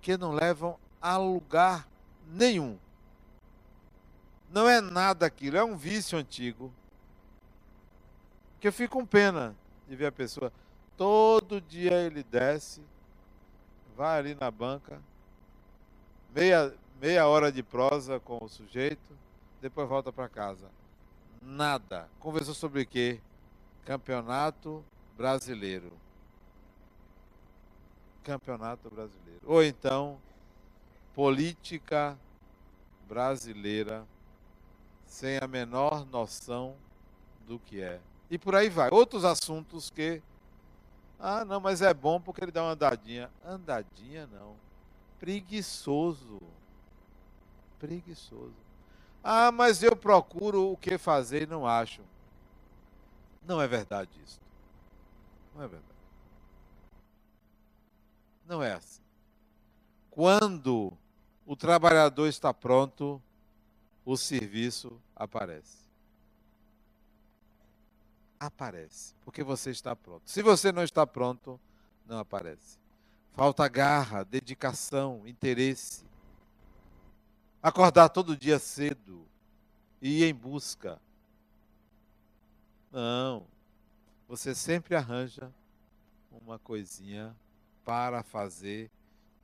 que 0.00 0.16
não 0.16 0.30
levam 0.30 0.78
a 1.02 1.16
lugar 1.16 1.88
nenhum. 2.28 2.78
Não 4.48 4.68
é 4.68 4.80
nada 4.80 5.26
aquilo, 5.26 5.56
é 5.56 5.64
um 5.64 5.76
vício 5.76 6.16
antigo. 6.16 6.72
Que 8.60 8.68
eu 8.68 8.72
fico 8.72 8.98
com 8.98 9.04
pena 9.04 9.56
de 9.88 9.96
ver 9.96 10.06
a 10.06 10.12
pessoa. 10.12 10.52
Todo 10.96 11.60
dia 11.60 11.92
ele 11.92 12.22
desce, 12.22 12.80
vai 13.96 14.18
ali 14.18 14.34
na 14.34 14.50
banca, 14.50 15.00
meia, 16.34 16.74
meia 17.00 17.26
hora 17.26 17.52
de 17.52 17.62
prosa 17.62 18.18
com 18.20 18.42
o 18.42 18.48
sujeito, 18.48 19.16
depois 19.60 19.88
volta 19.88 20.12
para 20.12 20.28
casa. 20.28 20.70
Nada. 21.42 22.08
Conversou 22.18 22.54
sobre 22.54 22.82
o 22.82 22.86
quê? 22.86 23.20
Campeonato 23.84 24.84
brasileiro. 25.16 25.92
Campeonato 28.24 28.90
brasileiro. 28.90 29.40
Ou 29.44 29.62
então, 29.62 30.18
política 31.14 32.18
brasileira, 33.08 34.04
sem 35.06 35.38
a 35.38 35.46
menor 35.46 36.04
noção 36.06 36.74
do 37.46 37.58
que 37.58 37.80
é. 37.80 38.00
E 38.28 38.36
por 38.36 38.54
aí 38.54 38.68
vai. 38.68 38.90
Outros 38.90 39.24
assuntos 39.24 39.88
que. 39.90 40.20
Ah, 41.18 41.44
não, 41.44 41.60
mas 41.60 41.80
é 41.82 41.94
bom 41.94 42.20
porque 42.20 42.44
ele 42.44 42.52
dá 42.52 42.62
uma 42.62 42.72
andadinha. 42.72 43.30
Andadinha 43.44 44.26
não. 44.26 44.56
Preguiçoso. 45.18 46.40
Preguiçoso. 47.78 48.54
Ah, 49.24 49.50
mas 49.50 49.82
eu 49.82 49.96
procuro 49.96 50.70
o 50.70 50.76
que 50.76 50.98
fazer 50.98 51.42
e 51.42 51.46
não 51.46 51.66
acho. 51.66 52.02
Não 53.44 53.60
é 53.60 53.66
verdade 53.66 54.10
isso. 54.24 54.40
Não 55.54 55.62
é 55.62 55.68
verdade. 55.68 55.94
Não 58.46 58.62
é 58.62 58.72
assim. 58.74 59.02
Quando 60.10 60.92
o 61.44 61.56
trabalhador 61.56 62.28
está 62.28 62.52
pronto, 62.52 63.20
o 64.04 64.16
serviço 64.16 65.00
aparece 65.14 65.85
aparece, 68.38 69.14
porque 69.24 69.42
você 69.42 69.70
está 69.70 69.94
pronto. 69.94 70.22
Se 70.30 70.42
você 70.42 70.72
não 70.72 70.82
está 70.82 71.06
pronto, 71.06 71.60
não 72.06 72.18
aparece. 72.18 72.78
Falta 73.32 73.68
garra, 73.68 74.24
dedicação, 74.24 75.26
interesse. 75.26 76.04
Acordar 77.62 78.08
todo 78.08 78.36
dia 78.36 78.58
cedo 78.58 79.26
e 80.00 80.22
ir 80.22 80.30
em 80.30 80.34
busca. 80.34 81.00
Não. 82.90 83.46
Você 84.28 84.54
sempre 84.54 84.94
arranja 84.94 85.52
uma 86.30 86.58
coisinha 86.58 87.36
para 87.84 88.22
fazer 88.22 88.90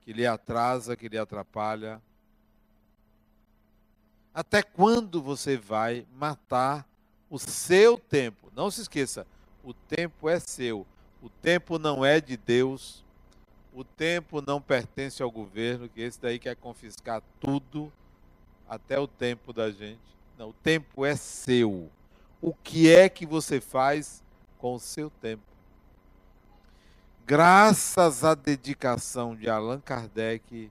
que 0.01 0.13
lhe 0.13 0.27
atrasa, 0.27 0.97
que 0.97 1.09
lhe 1.09 1.19
atrapalha. 1.19 2.03
Até 4.35 4.63
quando 4.63 5.23
você 5.23 5.57
vai 5.57 6.07
matar 6.15 6.87
o 7.33 7.39
seu 7.39 7.97
tempo. 7.97 8.53
Não 8.55 8.71
se 8.71 8.83
esqueça, 8.83 9.27
O 9.65 9.73
tempo 9.73 10.29
é 10.29 10.39
seu. 10.39 10.87
O 11.23 11.31
tempo 11.31 11.79
não 11.79 12.05
é 12.05 12.21
de 12.21 12.37
Deus. 12.37 13.03
O 13.73 13.83
tempo 13.83 14.43
não 14.43 14.61
pertence 14.61 15.23
ao 15.23 15.31
governo, 15.31 15.89
que 15.89 16.03
esse 16.03 16.21
daí 16.21 16.39
quer 16.39 16.57
confiscar 16.57 17.23
tudo, 17.41 17.91
até 18.69 18.99
o 18.99 19.07
tempo 19.07 19.51
da 19.53 19.71
gente. 19.71 20.01
Não, 20.37 20.51
o 20.51 20.53
tempo 20.53 21.07
é 21.07 21.17
seu. 21.17 21.91
O 22.41 22.53
que 22.53 22.93
é 22.93 23.09
que 23.09 23.25
você 23.25 23.61
faz 23.61 24.23
com 24.59 24.75
o 24.75 24.81
seu 24.81 25.09
tempo? 25.09 25.45
Graças 27.25 28.25
à 28.25 28.35
dedicação 28.35 29.35
de 29.35 29.49
Allan 29.49 29.81
Kardec, 29.81 30.71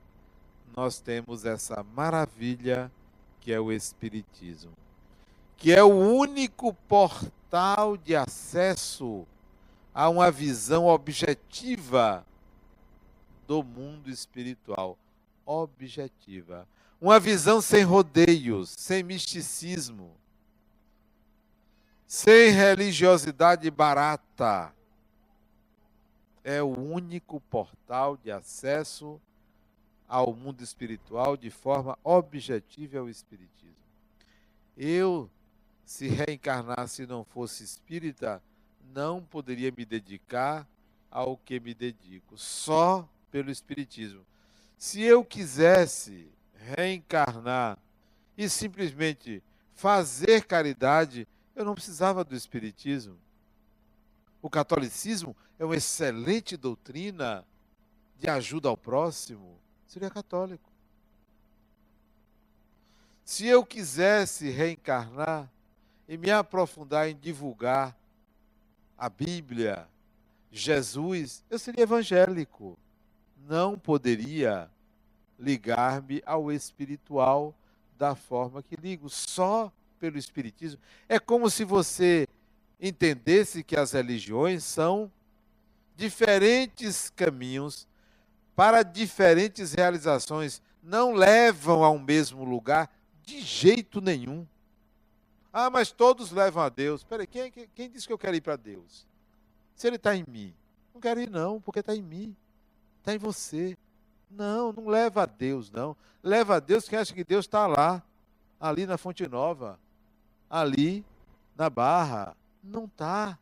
nós 0.76 1.00
temos 1.00 1.44
essa 1.44 1.82
maravilha 1.82 2.92
que 3.40 3.52
é 3.52 3.58
o 3.58 3.72
Espiritismo, 3.72 4.70
que 5.62 5.72
é 5.72 5.80
o 5.80 5.94
único 5.94 6.74
portal 6.74 7.96
de 7.96 8.16
acesso 8.16 9.24
a 9.94 10.08
uma 10.08 10.28
visão 10.28 10.86
objetiva 10.86 12.26
do 13.46 13.62
mundo 13.62 14.10
espiritual. 14.10 14.98
Objetiva. 15.46 16.66
Uma 17.00 17.20
visão 17.20 17.60
sem 17.60 17.84
rodeios, 17.84 18.74
sem 18.76 19.04
misticismo, 19.04 20.10
sem 22.08 22.50
religiosidade 22.50 23.70
barata. 23.70 24.74
É 26.42 26.60
o 26.60 26.76
único 26.76 27.40
portal 27.40 28.16
de 28.16 28.32
acesso 28.32 29.20
ao 30.08 30.34
mundo 30.34 30.60
espiritual 30.60 31.36
de 31.36 31.50
forma 31.50 31.96
objetiva 32.02 32.98
ao 32.98 33.08
Espiritismo. 33.08 33.76
Eu, 34.76 35.30
se 35.84 36.08
reencarnasse 36.08 37.02
e 37.02 37.06
não 37.06 37.24
fosse 37.24 37.64
espírita, 37.64 38.42
não 38.94 39.22
poderia 39.22 39.72
me 39.76 39.84
dedicar 39.84 40.66
ao 41.10 41.36
que 41.36 41.60
me 41.60 41.74
dedico, 41.74 42.38
só 42.38 43.08
pelo 43.30 43.50
Espiritismo. 43.50 44.24
Se 44.78 45.02
eu 45.02 45.24
quisesse 45.24 46.30
reencarnar 46.54 47.78
e 48.36 48.48
simplesmente 48.48 49.42
fazer 49.74 50.44
caridade, 50.44 51.26
eu 51.54 51.64
não 51.64 51.74
precisava 51.74 52.24
do 52.24 52.34
Espiritismo. 52.34 53.16
O 54.40 54.48
catolicismo 54.50 55.36
é 55.58 55.64
uma 55.64 55.76
excelente 55.76 56.56
doutrina 56.56 57.44
de 58.18 58.28
ajuda 58.28 58.68
ao 58.68 58.76
próximo, 58.76 59.58
seria 59.86 60.10
católico. 60.10 60.70
Se 63.24 63.46
eu 63.46 63.64
quisesse 63.64 64.50
reencarnar 64.50 65.50
e 66.12 66.18
me 66.18 66.30
aprofundar 66.30 67.08
em 67.08 67.16
divulgar 67.16 67.96
a 68.98 69.08
Bíblia, 69.08 69.88
Jesus, 70.50 71.42
eu 71.48 71.58
seria 71.58 71.84
evangélico. 71.84 72.78
Não 73.48 73.78
poderia 73.78 74.70
ligar-me 75.38 76.22
ao 76.26 76.52
espiritual 76.52 77.54
da 77.96 78.14
forma 78.14 78.62
que 78.62 78.76
ligo, 78.76 79.08
só 79.08 79.72
pelo 79.98 80.18
espiritismo. 80.18 80.78
É 81.08 81.18
como 81.18 81.48
se 81.48 81.64
você 81.64 82.28
entendesse 82.78 83.64
que 83.64 83.74
as 83.74 83.92
religiões 83.92 84.64
são 84.64 85.10
diferentes 85.96 87.08
caminhos 87.08 87.88
para 88.54 88.82
diferentes 88.82 89.72
realizações 89.72 90.60
não 90.82 91.14
levam 91.14 91.82
ao 91.82 91.98
mesmo 91.98 92.44
lugar 92.44 92.94
de 93.24 93.40
jeito 93.40 94.02
nenhum. 94.02 94.46
Ah, 95.52 95.68
mas 95.68 95.92
todos 95.92 96.30
levam 96.32 96.62
a 96.62 96.68
Deus. 96.68 97.04
Peraí, 97.04 97.26
quem, 97.26 97.50
quem, 97.50 97.68
quem 97.74 97.90
disse 97.90 98.06
que 98.06 98.12
eu 98.12 98.18
quero 98.18 98.36
ir 98.36 98.40
para 98.40 98.56
Deus? 98.56 99.06
Se 99.76 99.86
ele 99.86 99.96
está 99.96 100.16
em 100.16 100.24
mim. 100.26 100.54
Não 100.94 101.00
quero 101.00 101.20
ir, 101.20 101.28
não, 101.28 101.60
porque 101.60 101.80
está 101.80 101.94
em 101.94 102.02
mim. 102.02 102.34
Está 103.00 103.14
em 103.14 103.18
você. 103.18 103.76
Não, 104.30 104.72
não 104.72 104.88
leva 104.88 105.24
a 105.24 105.26
Deus, 105.26 105.70
não. 105.70 105.96
Leva 106.22 106.56
a 106.56 106.60
Deus 106.60 106.88
quem 106.88 106.98
acha 106.98 107.12
que 107.12 107.24
Deus 107.24 107.44
está 107.44 107.66
lá, 107.66 108.02
ali 108.58 108.86
na 108.86 108.96
Fonte 108.96 109.26
Nova, 109.28 109.78
ali 110.48 111.04
na 111.56 111.68
Barra. 111.68 112.34
Não 112.62 112.84
está. 112.84 113.38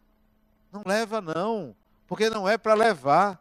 Não 0.72 0.82
leva, 0.84 1.20
não. 1.20 1.76
Porque 2.06 2.28
não 2.28 2.48
é 2.48 2.58
para 2.58 2.74
levar. 2.74 3.40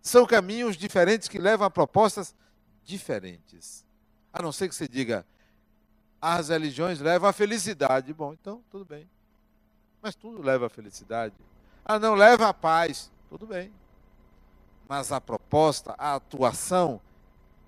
São 0.00 0.26
caminhos 0.26 0.76
diferentes 0.76 1.28
que 1.28 1.38
levam 1.38 1.66
a 1.66 1.70
propostas 1.70 2.34
diferentes. 2.84 3.84
A 4.32 4.42
não 4.42 4.52
ser 4.52 4.68
que 4.68 4.74
você 4.74 4.86
diga, 4.86 5.26
as 6.32 6.48
religiões 6.48 7.00
levam 7.00 7.28
à 7.28 7.34
felicidade. 7.34 8.14
Bom, 8.14 8.32
então, 8.32 8.62
tudo 8.70 8.82
bem. 8.82 9.06
Mas 10.00 10.14
tudo 10.14 10.40
leva 10.40 10.66
à 10.66 10.70
felicidade. 10.70 11.34
Ah, 11.84 11.98
não 11.98 12.14
leva 12.14 12.48
à 12.48 12.54
paz. 12.54 13.12
Tudo 13.28 13.46
bem. 13.46 13.70
Mas 14.88 15.12
a 15.12 15.20
proposta, 15.20 15.94
a 15.98 16.14
atuação 16.14 16.98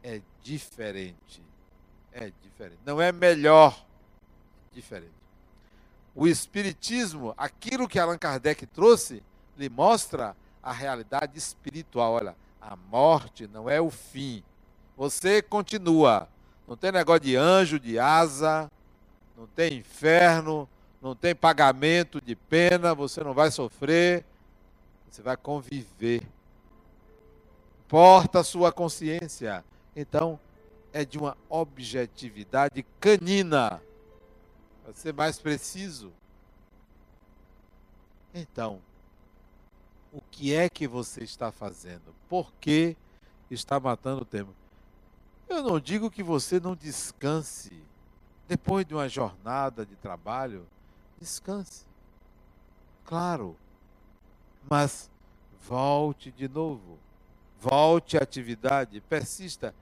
é 0.03 0.23
diferente. 0.43 1.43
É 2.11 2.33
diferente. 2.43 2.79
Não 2.87 2.99
é 2.99 3.13
melhor. 3.13 3.85
Diferente. 4.73 5.13
O 6.15 6.27
Espiritismo, 6.27 7.35
aquilo 7.37 7.87
que 7.87 7.99
Allan 7.99 8.17
Kardec 8.17 8.65
trouxe, 8.65 9.23
lhe 9.55 9.69
mostra 9.69 10.35
a 10.63 10.73
realidade 10.73 11.37
espiritual. 11.37 12.15
Olha, 12.15 12.35
a 12.59 12.75
morte 12.75 13.47
não 13.47 13.69
é 13.69 13.83
o 13.83 13.91
fim. 13.91 14.43
Você 14.97 15.43
continua. 15.43 16.27
Não 16.67 16.77
tem 16.77 16.91
negócio 16.91 17.21
de 17.21 17.37
anjo, 17.37 17.79
de 17.79 17.99
asa, 17.99 18.71
não 19.37 19.47
tem 19.47 19.75
inferno, 19.79 20.69
não 21.01 21.15
tem 21.15 21.35
pagamento 21.35 22.21
de 22.21 22.35
pena, 22.35 22.95
você 22.95 23.23
não 23.23 23.33
vai 23.33 23.51
sofrer, 23.51 24.25
você 25.09 25.23
vai 25.23 25.37
conviver. 25.37 26.23
Porta 27.87 28.41
a 28.41 28.45
sua 28.45 28.73
consciência. 28.73 29.65
Então, 29.95 30.41
é 30.93 31.05
de 31.05 31.19
uma 31.19 31.37
objetividade 31.49 32.85
canina. 32.99 33.81
Para 34.83 34.95
ser 34.95 35.13
mais 35.13 35.39
preciso. 35.39 36.13
Então, 38.35 38.81
o 40.13 40.21
que 40.31 40.55
é 40.55 40.69
que 40.69 40.89
você 40.89 41.23
está 41.23 41.53
fazendo? 41.53 42.15
Por 42.29 42.53
que 42.61 42.97
está 43.51 43.79
matando 43.79 44.23
o 44.23 44.25
tempo? 44.25 44.53
Eu 45.49 45.63
não 45.63 45.79
digo 45.79 46.11
que 46.11 46.23
você 46.23 46.59
não 46.59 46.75
descanse. 46.75 47.83
Depois 48.49 48.87
de 48.87 48.95
uma 48.95 49.09
jornada 49.09 49.85
de 49.85 49.97
trabalho, 49.97 50.67
descanse. 51.19 51.85
Claro. 53.05 53.57
Mas 54.69 55.11
volte 55.61 56.31
de 56.31 56.49
novo. 56.49 56.99
Volte 57.61 58.17
à 58.17 58.23
atividade, 58.23 59.01
persista, 59.01 59.75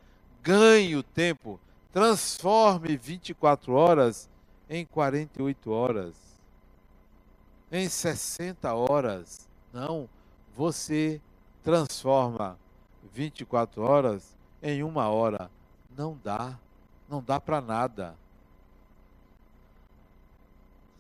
ganhe 0.43 0.97
o 0.97 1.03
tempo, 1.03 1.61
transforme 1.93 2.97
24 2.97 3.73
horas 3.73 4.31
em 4.71 4.87
48 4.87 5.71
horas, 5.71 6.15
em 7.71 7.89
60 7.89 8.73
horas. 8.73 9.49
Não, 9.73 10.09
você 10.57 11.21
transforma 11.63 12.59
24 13.13 13.83
horas 13.83 14.37
em 14.65 14.83
uma 14.83 15.09
hora. 15.09 15.51
Não 15.97 16.19
dá. 16.25 16.59
Não 17.09 17.23
dá 17.23 17.39
para 17.39 17.61
nada. 17.61 18.17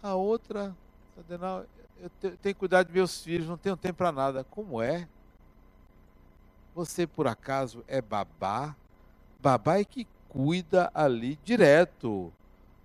A 0.02 0.14
outra, 0.14 0.76
eu 1.98 2.10
tenho 2.10 2.36
que 2.36 2.54
cuidar 2.54 2.82
de 2.82 2.92
meus 2.92 3.24
filhos, 3.24 3.48
não 3.48 3.56
tenho 3.56 3.76
tempo 3.76 3.96
para 3.96 4.12
nada. 4.12 4.44
Como 4.44 4.82
é? 4.82 5.08
Você 6.74 7.06
por 7.06 7.26
acaso 7.26 7.82
é 7.88 8.02
babá? 8.02 8.76
Babá 9.40 9.78
é 9.78 9.84
que 9.84 10.06
cuida 10.28 10.90
ali 10.92 11.38
direto. 11.42 12.30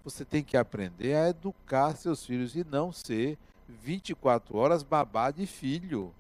Você 0.06 0.24
tem 0.24 0.42
que 0.42 0.56
aprender 0.56 1.14
a 1.16 1.30
educar 1.30 1.94
seus 1.98 2.26
filhos 2.26 2.56
e 2.56 2.64
não 2.64 2.94
ser 2.94 3.38
24 3.68 4.58
horas 4.58 4.82
babá 4.82 5.30
de 5.30 5.46
filho. 5.46 6.14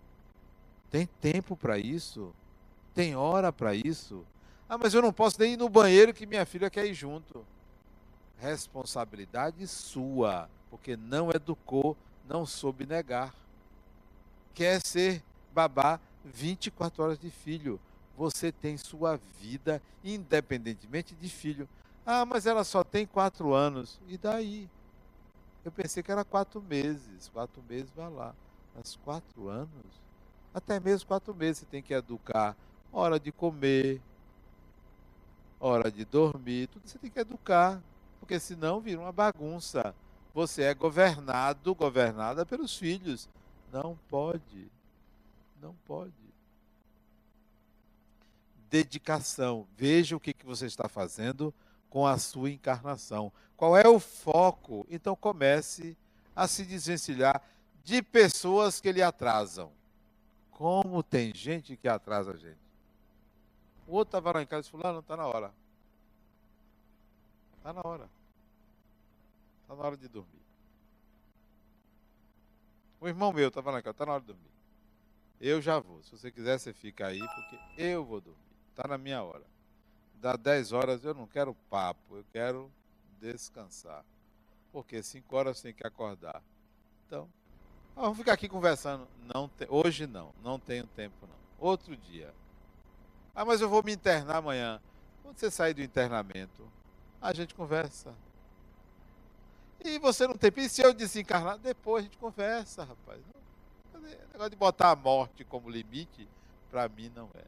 Tem 0.91 1.07
tempo 1.21 1.55
para 1.55 1.77
isso. 1.77 2.33
Tem 2.93 3.15
hora 3.15 3.53
para 3.53 3.73
isso. 3.73 4.25
Ah, 4.69 4.77
mas 4.77 4.93
eu 4.93 5.01
não 5.01 5.11
posso 5.11 5.39
nem 5.39 5.53
ir 5.53 5.57
no 5.57 5.67
banheiro 5.67 6.13
que 6.13 6.27
minha 6.27 6.45
filha 6.45 6.69
quer 6.69 6.85
ir 6.85 6.93
junto. 6.93 7.43
Responsabilidade 8.37 9.65
sua, 9.65 10.47
porque 10.69 10.95
não 10.95 11.31
educou, 11.31 11.97
não 12.27 12.45
soube 12.45 12.85
negar. 12.85 13.33
Quer 14.53 14.79
ser 14.85 15.23
babá 15.51 15.99
24 16.23 17.03
horas 17.03 17.19
de 17.19 17.31
filho. 17.31 17.79
Você 18.15 18.51
tem 18.51 18.77
sua 18.77 19.19
vida 19.41 19.81
independentemente 20.03 21.15
de 21.15 21.29
filho. 21.29 21.67
Ah, 22.05 22.23
mas 22.23 22.45
ela 22.45 22.63
só 22.63 22.83
tem 22.83 23.07
quatro 23.07 23.53
anos. 23.53 23.99
E 24.07 24.17
daí? 24.17 24.69
Eu 25.65 25.71
pensei 25.71 26.03
que 26.03 26.11
era 26.11 26.23
quatro 26.23 26.61
meses. 26.61 27.27
Quatro 27.29 27.63
meses, 27.67 27.89
vai 27.95 28.09
lá. 28.09 28.35
Mas 28.75 28.97
quatro 29.03 29.49
anos? 29.49 29.69
Até 30.53 30.79
mesmo 30.79 31.07
quatro 31.07 31.33
meses 31.33 31.59
você 31.59 31.65
tem 31.65 31.81
que 31.81 31.93
educar. 31.93 32.55
Hora 32.91 33.19
de 33.19 33.31
comer, 33.31 34.01
hora 35.59 35.91
de 35.91 36.05
dormir, 36.05 36.67
tudo 36.67 36.87
você 36.87 36.97
tem 36.97 37.09
que 37.09 37.19
educar. 37.19 37.81
Porque 38.19 38.39
senão 38.39 38.79
vira 38.79 39.01
uma 39.01 39.11
bagunça. 39.11 39.95
Você 40.33 40.63
é 40.63 40.73
governado, 40.73 41.73
governada 41.73 42.45
pelos 42.45 42.77
filhos. 42.77 43.27
Não 43.71 43.97
pode. 44.07 44.71
Não 45.61 45.75
pode. 45.85 46.13
Dedicação. 48.69 49.67
Veja 49.75 50.15
o 50.15 50.19
que, 50.19 50.33
que 50.33 50.45
você 50.45 50.65
está 50.65 50.87
fazendo 50.87 51.53
com 51.89 52.05
a 52.05 52.17
sua 52.17 52.51
encarnação. 52.51 53.31
Qual 53.57 53.75
é 53.75 53.87
o 53.87 53.99
foco? 53.99 54.85
Então 54.89 55.15
comece 55.15 55.97
a 56.35 56.47
se 56.47 56.63
desvencilhar 56.63 57.41
de 57.83 58.01
pessoas 58.01 58.79
que 58.79 58.91
lhe 58.91 59.01
atrasam. 59.01 59.71
Como 60.51 61.01
tem 61.01 61.33
gente 61.33 61.75
que 61.75 61.87
atrasa 61.87 62.31
a 62.31 62.37
gente. 62.37 62.68
O 63.89 63.95
outro 63.95 64.09
estava 64.09 64.37
lá 64.37 64.43
em 64.43 64.45
casa 64.45 64.67
e 64.67 64.71
falou, 64.71 64.93
não, 64.93 64.99
está 64.99 65.17
na 65.17 65.25
hora. 65.25 65.51
Está 67.57 67.73
na 67.73 67.81
hora. 67.83 68.07
Está 69.63 69.75
na 69.75 69.83
hora 69.83 69.97
de 69.97 70.07
dormir. 70.07 70.43
O 73.01 73.07
irmão 73.07 73.33
meu 73.33 73.47
estava 73.47 73.71
lá 73.71 73.79
em 73.79 73.81
casa, 73.81 73.93
está 73.93 74.05
na 74.05 74.11
hora 74.11 74.21
de 74.21 74.27
dormir. 74.27 74.51
Eu 75.41 75.59
já 75.59 75.79
vou. 75.79 76.03
Se 76.03 76.11
você 76.11 76.29
quiser, 76.29 76.59
você 76.59 76.71
fica 76.71 77.07
aí, 77.07 77.19
porque 77.19 77.59
eu 77.81 78.05
vou 78.05 78.21
dormir. 78.21 78.39
Está 78.69 78.87
na 78.87 78.97
minha 78.97 79.23
hora. 79.23 79.45
Dá 80.21 80.35
10 80.35 80.71
horas, 80.71 81.03
eu 81.03 81.15
não 81.15 81.25
quero 81.25 81.55
papo, 81.67 82.15
eu 82.15 82.25
quero 82.31 82.71
descansar. 83.19 84.05
Porque 84.71 85.01
5 85.01 85.35
horas 85.35 85.63
tem 85.63 85.73
que 85.73 85.87
acordar. 85.87 86.43
Então, 87.07 87.27
vamos 87.95 88.19
ficar 88.19 88.33
aqui 88.33 88.47
conversando. 88.47 89.07
Não 89.33 89.49
te... 89.49 89.65
Hoje 89.67 90.05
não, 90.05 90.31
não 90.43 90.59
tenho 90.59 90.85
tempo 90.85 91.25
não. 91.25 91.35
Outro 91.57 91.97
dia. 91.97 92.31
Ah, 93.39 93.45
mas 93.45 93.61
eu 93.61 93.69
vou 93.69 93.81
me 93.81 93.93
internar 93.93 94.35
amanhã. 94.35 94.81
Quando 95.23 95.37
você 95.37 95.49
sair 95.49 95.73
do 95.73 95.81
internamento, 95.81 96.61
a 97.21 97.31
gente 97.31 97.55
conversa. 97.55 98.13
E 99.79 99.97
você 99.97 100.27
não 100.27 100.35
tem. 100.35 100.51
E 100.57 100.67
se 100.67 100.81
eu 100.81 100.93
desencarnar? 100.93 101.57
Depois 101.57 102.01
a 102.01 102.03
gente 102.03 102.17
conversa, 102.17 102.83
rapaz. 102.83 103.21
Negócio 104.33 104.49
de 104.49 104.57
botar 104.57 104.91
a 104.91 104.95
morte 104.97 105.45
como 105.45 105.69
limite, 105.69 106.27
para 106.69 106.89
mim 106.89 107.09
não 107.15 107.29
é. 107.33 107.45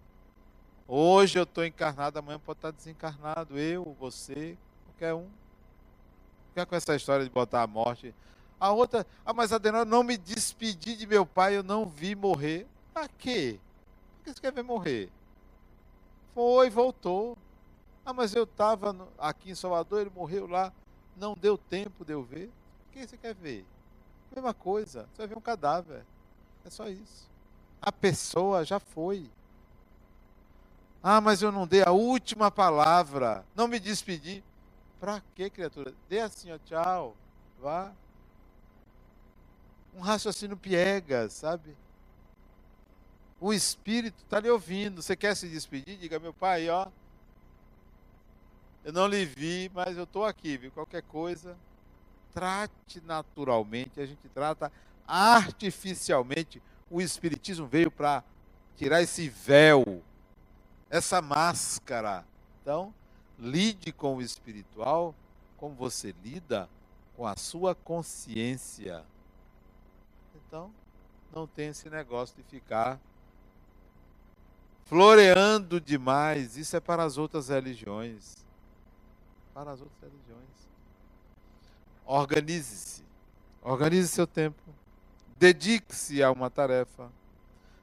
Hoje 0.87 1.37
eu 1.37 1.43
estou 1.43 1.65
encarnado, 1.65 2.17
amanhã 2.17 2.39
pode 2.39 2.59
estar 2.59 2.71
desencarnado. 2.71 3.59
Eu, 3.59 3.93
você, 3.99 4.57
qualquer 4.85 5.13
um. 5.13 5.27
Fica 6.47 6.65
com 6.65 6.75
essa 6.77 6.95
história 6.95 7.25
de 7.25 7.29
botar 7.29 7.63
a 7.63 7.67
morte. 7.67 8.15
A 8.57 8.71
outra, 8.71 9.05
ah, 9.25 9.33
mas 9.33 9.51
Adenor, 9.51 9.83
não 9.83 10.03
me 10.03 10.17
despedi 10.17 10.95
de 10.95 11.05
meu 11.05 11.25
pai, 11.25 11.57
eu 11.57 11.63
não 11.63 11.85
vi 11.85 12.15
morrer. 12.15 12.65
Pra 12.93 13.09
quê? 13.09 13.59
Por 14.15 14.23
que 14.23 14.33
você 14.33 14.39
quer 14.39 14.53
ver 14.53 14.63
morrer? 14.63 15.11
Foi, 16.33 16.69
voltou. 16.69 17.37
Ah, 18.05 18.13
mas 18.13 18.33
eu 18.33 18.43
estava 18.43 18.95
aqui 19.17 19.51
em 19.51 19.55
Salvador, 19.55 20.01
ele 20.01 20.11
morreu 20.13 20.47
lá. 20.47 20.73
Não 21.15 21.35
deu 21.35 21.57
tempo 21.57 22.03
de 22.03 22.13
eu 22.13 22.23
ver. 22.23 22.49
O 22.87 22.91
que 22.91 23.05
você 23.05 23.17
quer 23.17 23.35
ver? 23.35 23.65
Mesma 24.33 24.53
coisa. 24.53 25.07
Você 25.11 25.19
vai 25.19 25.27
ver 25.27 25.37
um 25.37 25.41
cadáver. 25.41 26.05
É 26.65 26.69
só 26.69 26.87
isso. 26.87 27.29
A 27.81 27.91
pessoa 27.91 28.63
já 28.63 28.79
foi. 28.79 29.29
Ah, 31.03 31.19
mas 31.19 31.41
eu 31.41 31.51
não 31.51 31.67
dei 31.67 31.83
a 31.83 31.91
última 31.91 32.49
palavra. 32.51 33.43
Não 33.55 33.67
me 33.67 33.79
despedi. 33.79 34.43
Para 34.99 35.21
quê, 35.35 35.49
criatura? 35.49 35.93
Dê 36.07 36.19
assim, 36.19 36.51
ó, 36.51 36.57
tchau. 36.59 37.15
Vá. 37.59 37.91
Um 39.95 39.99
raciocínio 39.99 40.55
piegas, 40.55 41.33
sabe? 41.33 41.75
O 43.41 43.51
espírito 43.51 44.21
está 44.23 44.39
lhe 44.39 44.51
ouvindo. 44.51 45.01
Você 45.01 45.15
quer 45.15 45.35
se 45.35 45.49
despedir? 45.49 45.97
Diga, 45.97 46.19
meu 46.19 46.31
pai, 46.31 46.69
ó. 46.69 46.87
Eu 48.83 48.93
não 48.93 49.07
lhe 49.07 49.25
vi, 49.25 49.71
mas 49.73 49.97
eu 49.97 50.03
estou 50.03 50.23
aqui, 50.23 50.57
viu? 50.57 50.71
Qualquer 50.71 51.01
coisa, 51.01 51.57
trate 52.31 53.01
naturalmente. 53.01 53.99
A 53.99 54.05
gente 54.05 54.29
trata 54.29 54.71
artificialmente. 55.07 56.61
O 56.87 57.01
Espiritismo 57.01 57.65
veio 57.65 57.89
para 57.89 58.23
tirar 58.75 59.01
esse 59.01 59.27
véu, 59.27 60.03
essa 60.87 61.19
máscara. 61.19 62.23
Então, 62.61 62.93
lide 63.39 63.91
com 63.91 64.17
o 64.17 64.21
espiritual 64.21 65.15
como 65.57 65.73
você 65.73 66.13
lida 66.23 66.69
com 67.17 67.25
a 67.25 67.35
sua 67.35 67.73
consciência. 67.73 69.03
Então, 70.35 70.71
não 71.33 71.47
tem 71.47 71.69
esse 71.69 71.89
negócio 71.89 72.35
de 72.35 72.43
ficar 72.43 72.99
floreando 74.91 75.79
demais. 75.79 76.57
Isso 76.57 76.75
é 76.75 76.81
para 76.81 77.05
as 77.05 77.17
outras 77.17 77.47
religiões. 77.47 78.35
Para 79.53 79.71
as 79.71 79.79
outras 79.79 80.01
religiões. 80.01 80.49
Organize-se. 82.05 83.01
Organize 83.61 84.09
seu 84.09 84.27
tempo. 84.27 84.61
Dedique-se 85.37 86.21
a 86.21 86.29
uma 86.29 86.49
tarefa. 86.49 87.09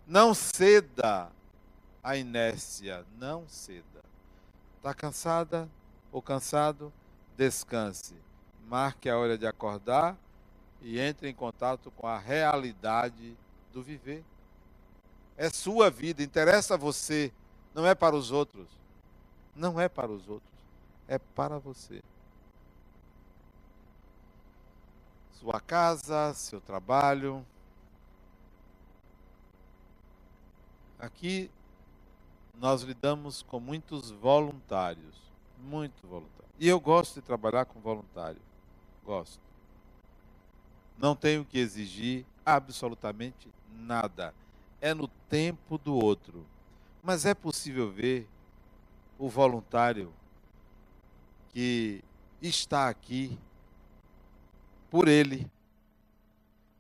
Não 0.07 0.35
ceda 0.35 1.33
à 2.05 2.15
inércia. 2.15 3.07
Não 3.17 3.49
ceda. 3.49 4.05
Está 4.77 4.93
cansada 4.93 5.67
ou 6.13 6.21
cansado? 6.21 6.93
Descanse. 7.39 8.17
Marque 8.69 9.09
a 9.09 9.17
hora 9.17 9.39
de 9.39 9.47
acordar 9.47 10.15
e 10.83 11.01
entre 11.01 11.31
em 11.31 11.35
contato 11.35 11.91
com 11.93 12.07
a 12.07 12.19
realidade 12.19 13.35
do 13.73 13.83
viver. 13.83 14.23
É 15.39 15.49
sua 15.49 15.89
vida, 15.89 16.21
interessa 16.21 16.75
a 16.75 16.77
você, 16.77 17.33
não 17.73 17.87
é 17.87 17.95
para 17.95 18.17
os 18.17 18.33
outros. 18.33 18.67
Não 19.55 19.81
é 19.81 19.89
para 19.89 20.11
os 20.11 20.29
outros, 20.29 20.53
é 21.07 21.17
para 21.17 21.59
você. 21.59 22.03
Sua 25.35 25.61
casa, 25.61 26.35
seu 26.35 26.61
trabalho. 26.61 27.47
Aqui 30.99 31.49
nós 32.55 32.83
lidamos 32.83 33.43
com 33.43 33.61
muitos 33.61 34.11
voluntários, 34.11 35.15
muito 35.57 36.05
voluntários. 36.05 36.53
E 36.59 36.67
eu 36.67 36.81
gosto 36.81 37.21
de 37.21 37.23
trabalhar 37.23 37.65
com 37.65 37.79
voluntário. 37.79 38.43
Gosto. 39.05 39.41
Não 40.97 41.15
tenho 41.15 41.45
que 41.45 41.59
exigir 41.61 42.27
absolutamente 42.45 43.49
nada 43.71 44.35
é 44.81 44.95
no 44.95 45.09
tempo 45.29 45.79
do 45.79 45.95
outro. 45.95 46.47
Mas 47.03 47.25
é 47.25 47.35
possível 47.35 47.91
ver 47.91 48.29
o 49.19 49.29
voluntário 49.29 50.13
que 51.51 52.03
está 52.41 52.89
aqui 52.89 53.39
por 54.91 55.09
ele. 55.09 55.51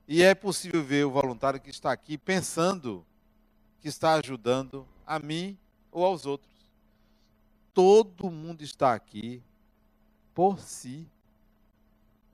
E 0.07 0.22
é 0.22 0.34
possível 0.34 0.82
ver 0.82 1.05
o 1.05 1.11
voluntário 1.11 1.61
que 1.61 1.70
está 1.70 1.92
aqui 1.92 2.16
pensando 2.16 3.05
que 3.80 3.88
está 3.88 4.14
ajudando 4.14 4.86
a 5.07 5.18
mim 5.18 5.59
ou 5.90 6.05
aos 6.05 6.26
outros. 6.26 6.53
Todo 7.74 8.30
mundo 8.30 8.62
está 8.62 8.94
aqui 8.94 9.42
por 10.34 10.59
si. 10.61 11.07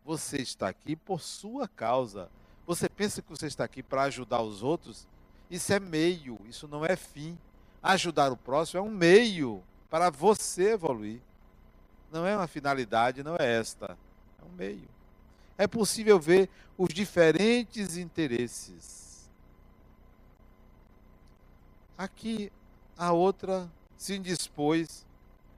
Você 0.04 0.38
está 0.38 0.68
aqui 0.68 0.94
por 0.94 1.20
sua 1.20 1.66
causa. 1.66 2.30
Você 2.66 2.88
pensa 2.88 3.20
que 3.20 3.30
você 3.30 3.46
está 3.46 3.64
aqui 3.64 3.82
para 3.82 4.02
ajudar 4.02 4.42
os 4.42 4.62
outros? 4.62 5.06
Isso 5.50 5.72
é 5.72 5.80
meio, 5.80 6.38
isso 6.48 6.66
não 6.66 6.84
é 6.84 6.96
fim. 6.96 7.38
Ajudar 7.82 8.32
o 8.32 8.36
próximo 8.36 8.80
é 8.80 8.82
um 8.82 8.90
meio 8.90 9.62
para 9.90 10.10
você 10.10 10.72
evoluir. 10.72 11.20
Não 12.10 12.26
é 12.26 12.36
uma 12.36 12.46
finalidade, 12.46 13.22
não 13.22 13.36
é 13.36 13.58
esta. 13.58 13.96
É 14.40 14.44
um 14.44 14.56
meio. 14.56 14.88
É 15.56 15.66
possível 15.66 16.18
ver 16.18 16.48
os 16.76 16.88
diferentes 16.88 17.96
interesses. 17.96 19.30
Aqui 21.96 22.50
a 22.96 23.12
outra 23.12 23.70
se 23.96 24.14
indispôs. 24.16 25.06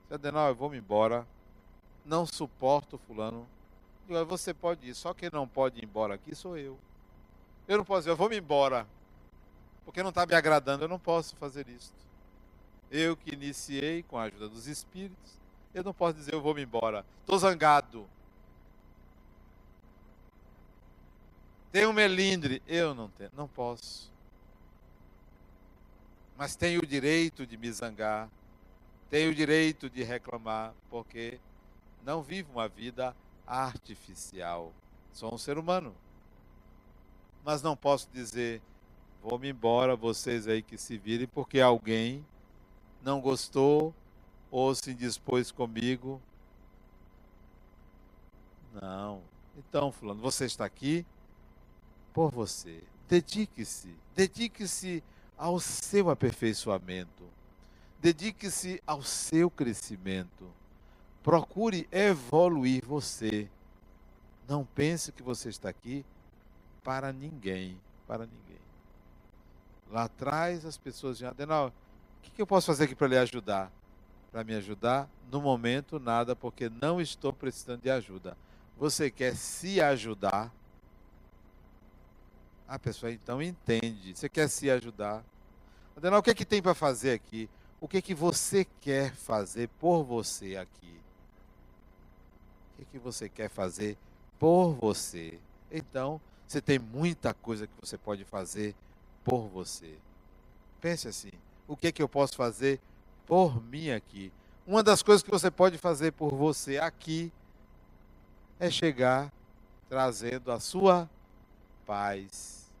Adenal, 0.09 0.49
eu 0.49 0.55
vou 0.55 0.69
me 0.69 0.77
embora. 0.77 1.27
Não 2.05 2.25
suporto 2.25 2.97
fulano. 3.07 3.47
Você 4.27 4.53
pode 4.53 4.87
ir, 4.87 4.95
só 4.95 5.13
quem 5.13 5.29
não 5.31 5.47
pode 5.47 5.79
ir 5.79 5.83
embora 5.83 6.13
aqui 6.13 6.33
sou 6.33 6.57
eu. 6.57 6.77
Eu 7.67 7.77
não 7.77 7.83
posso 7.83 8.07
eu 8.07 8.15
vou 8.15 8.29
me 8.29 8.37
embora 8.37 8.87
porque 9.87 10.03
não 10.03 10.09
está 10.09 10.25
me 10.25 10.35
agradando, 10.35 10.83
eu 10.83 10.89
não 10.89 10.99
posso 10.99 11.33
fazer 11.37 11.65
isto. 11.69 11.95
Eu 12.91 13.15
que 13.15 13.31
iniciei 13.31 14.03
com 14.03 14.17
a 14.17 14.23
ajuda 14.23 14.49
dos 14.49 14.67
espíritos, 14.67 15.39
eu 15.73 15.81
não 15.81 15.93
posso 15.93 16.15
dizer 16.17 16.33
eu 16.33 16.41
vou 16.41 16.53
me 16.53 16.61
embora. 16.61 17.05
Estou 17.21 17.39
zangado. 17.39 18.05
Tem 21.71 21.85
um 21.85 21.93
melindre, 21.93 22.61
eu 22.67 22.93
não 22.93 23.07
tenho, 23.07 23.31
não 23.33 23.47
posso. 23.47 24.11
Mas 26.35 26.53
tenho 26.57 26.81
o 26.81 26.85
direito 26.85 27.47
de 27.47 27.55
me 27.55 27.71
zangar, 27.71 28.29
tenho 29.09 29.31
o 29.31 29.35
direito 29.35 29.89
de 29.89 30.03
reclamar, 30.03 30.73
porque 30.89 31.39
não 32.03 32.21
vivo 32.21 32.51
uma 32.51 32.67
vida 32.67 33.15
artificial. 33.47 34.73
Sou 35.13 35.33
um 35.33 35.37
ser 35.37 35.57
humano. 35.57 35.95
Mas 37.45 37.61
não 37.61 37.77
posso 37.77 38.09
dizer 38.11 38.61
Vou-me 39.29 39.49
embora, 39.49 39.93
vocês 39.93 40.47
aí 40.47 40.61
que 40.61 40.77
se 40.77 40.97
virem, 40.97 41.27
porque 41.27 41.59
alguém 41.59 42.25
não 43.03 43.19
gostou 43.19 43.93
ou 44.49 44.73
se 44.73 44.91
indispôs 44.91 45.51
comigo. 45.51 46.21
Não. 48.73 49.21
Então, 49.57 49.91
fulano, 49.91 50.21
você 50.21 50.45
está 50.45 50.63
aqui 50.63 51.05
por 52.13 52.31
você. 52.31 52.81
Dedique-se, 53.09 53.93
dedique-se 54.15 55.03
ao 55.37 55.59
seu 55.59 56.09
aperfeiçoamento. 56.09 57.25
Dedique-se 57.99 58.81
ao 58.87 59.03
seu 59.03 59.51
crescimento. 59.51 60.49
Procure 61.21 61.85
evoluir 61.91 62.85
você. 62.85 63.49
Não 64.47 64.63
pense 64.63 65.11
que 65.11 65.21
você 65.21 65.49
está 65.49 65.67
aqui 65.67 66.05
para 66.81 67.11
ninguém, 67.11 67.77
para 68.07 68.25
ninguém. 68.25 68.66
Lá 69.91 70.03
atrás 70.03 70.65
as 70.65 70.77
pessoas 70.77 71.17
diziam, 71.17 71.31
Adenal, 71.31 71.71
o 72.17 72.21
que 72.21 72.41
eu 72.41 72.47
posso 72.47 72.67
fazer 72.67 72.85
aqui 72.85 72.95
para 72.95 73.07
lhe 73.07 73.17
ajudar? 73.17 73.71
Para 74.31 74.43
me 74.43 74.53
ajudar? 74.55 75.09
No 75.31 75.41
momento, 75.41 75.99
nada, 75.99 76.35
porque 76.35 76.69
não 76.69 76.99
estou 76.99 77.31
precisando 77.31 77.81
de 77.81 77.89
ajuda. 77.89 78.37
Você 78.77 79.09
quer 79.09 79.35
se 79.35 79.81
ajudar? 79.81 80.53
A 82.67 82.77
pessoa 82.77 83.11
então 83.11 83.41
entende. 83.41 84.15
Você 84.15 84.27
quer 84.27 84.49
se 84.49 84.69
ajudar? 84.69 85.23
Adenal, 85.95 86.19
o 86.19 86.23
que 86.23 86.31
é 86.31 86.35
que 86.35 86.45
tem 86.45 86.61
para 86.61 86.75
fazer 86.75 87.11
aqui? 87.11 87.49
O 87.79 87.87
que 87.87 87.97
é 87.97 88.01
que 88.01 88.13
você 88.13 88.65
quer 88.81 89.13
fazer 89.13 89.69
por 89.79 90.03
você 90.03 90.57
aqui? 90.57 90.99
O 92.73 92.75
que 92.77 92.81
é 92.81 92.85
que 92.91 92.99
você 92.99 93.29
quer 93.29 93.49
fazer 93.49 93.97
por 94.37 94.73
você? 94.73 95.39
Então, 95.71 96.19
você 96.47 96.61
tem 96.61 96.77
muita 96.77 97.33
coisa 97.33 97.67
que 97.67 97.73
você 97.79 97.97
pode 97.97 98.23
fazer 98.23 98.75
por 99.27 99.49
você. 99.49 99.97
Pense 100.79 101.07
assim: 101.07 101.33
o 101.67 101.75
que 101.75 101.87
é 101.87 101.91
que 101.91 102.01
eu 102.01 102.07
posso 102.07 102.37
fazer 102.37 102.79
por 103.25 103.61
mim 103.61 103.89
aqui? 103.89 104.31
Uma 104.65 104.81
das 104.81 105.03
coisas 105.03 105.21
que 105.21 105.29
você 105.29 105.51
pode 105.51 105.77
fazer 105.77 106.13
por 106.13 106.33
você 106.33 106.77
aqui 106.77 107.31
é 108.57 108.71
chegar 108.71 109.31
trazendo 109.89 110.49
a 110.51 110.59
sua 110.59 111.09
paz. 111.85 112.71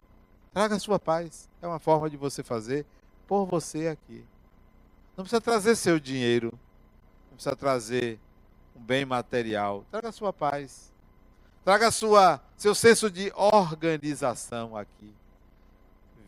Traga 0.53 0.75
a 0.75 0.79
sua 0.79 0.97
paz. 0.97 1.49
É 1.61 1.67
uma 1.67 1.79
forma 1.79 2.09
de 2.09 2.15
você 2.15 2.41
fazer 2.43 2.85
por 3.27 3.45
você 3.45 3.89
aqui. 3.89 4.25
Não 5.15 5.23
precisa 5.23 5.41
trazer 5.41 5.75
seu 5.75 5.99
dinheiro, 5.99 6.57
não 7.29 7.35
precisa 7.35 7.55
trazer 7.55 8.19
um 8.75 8.81
bem 8.81 9.05
material. 9.05 9.83
Traga 9.91 10.09
a 10.09 10.11
sua 10.13 10.31
paz. 10.31 10.93
Traga 11.65 11.91
sua, 11.91 12.41
seu 12.55 12.73
senso 12.73 13.09
de 13.09 13.31
organização 13.35 14.77
aqui. 14.77 15.13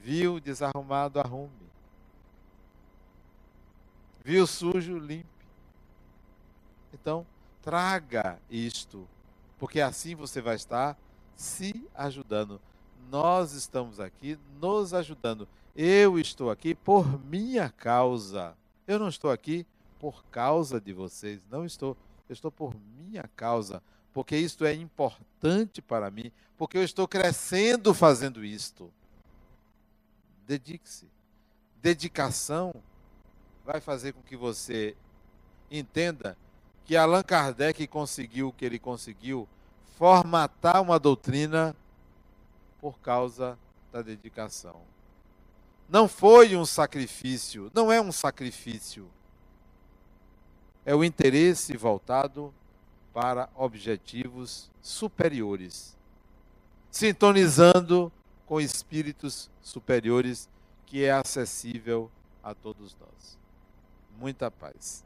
Viu 0.01 0.39
desarrumado, 0.39 1.19
arrume. 1.19 1.69
Viu 4.23 4.45
sujo, 4.45 4.97
limpe. 4.97 5.27
Então, 6.93 7.25
traga 7.61 8.39
isto, 8.49 9.07
porque 9.57 9.81
assim 9.81 10.15
você 10.15 10.41
vai 10.41 10.55
estar 10.55 10.97
se 11.35 11.87
ajudando. 11.95 12.59
Nós 13.09 13.53
estamos 13.53 13.99
aqui 13.99 14.37
nos 14.59 14.93
ajudando. 14.93 15.47
Eu 15.75 16.19
estou 16.19 16.51
aqui 16.51 16.75
por 16.75 17.23
minha 17.25 17.69
causa. 17.69 18.55
Eu 18.87 18.99
não 18.99 19.07
estou 19.07 19.31
aqui 19.31 19.65
por 19.99 20.23
causa 20.25 20.79
de 20.79 20.93
vocês, 20.93 21.45
não 21.49 21.65
estou. 21.65 21.95
Eu 22.27 22.33
estou 22.33 22.51
por 22.51 22.75
minha 22.97 23.29
causa, 23.35 23.81
porque 24.13 24.37
isto 24.37 24.63
é 24.65 24.73
importante 24.73 25.81
para 25.81 26.11
mim, 26.11 26.31
porque 26.57 26.77
eu 26.77 26.83
estou 26.83 27.07
crescendo 27.07 27.93
fazendo 27.93 28.43
isto. 28.45 28.91
Dedique-se. 30.49 31.07
Dedicação 31.79 32.73
vai 33.63 33.79
fazer 33.79 34.13
com 34.13 34.23
que 34.23 34.35
você 34.35 34.97
entenda 35.69 36.35
que 36.85 36.97
Allan 36.97 37.21
Kardec 37.21 37.85
conseguiu 37.85 38.47
o 38.47 38.51
que 38.51 38.65
ele 38.65 38.79
conseguiu, 38.79 39.47
formatar 39.95 40.81
uma 40.81 40.99
doutrina 40.99 41.75
por 42.81 42.99
causa 42.99 43.59
da 43.91 44.01
dedicação. 44.01 44.81
Não 45.87 46.07
foi 46.07 46.55
um 46.55 46.65
sacrifício, 46.65 47.69
não 47.71 47.91
é 47.91 48.01
um 48.01 48.11
sacrifício. 48.11 49.07
É 50.83 50.95
o 50.95 51.03
interesse 51.03 51.77
voltado 51.77 52.51
para 53.13 53.49
objetivos 53.55 54.71
superiores, 54.81 55.95
sintonizando 56.89 58.11
com 58.49 58.59
espíritos 58.59 59.47
superiores 59.61 60.49
que 60.87 61.05
é 61.05 61.11
acessível 61.11 62.09
a 62.41 62.55
todos 62.55 62.97
nós. 62.99 63.37
Muita 64.17 64.49
paz. 64.49 65.05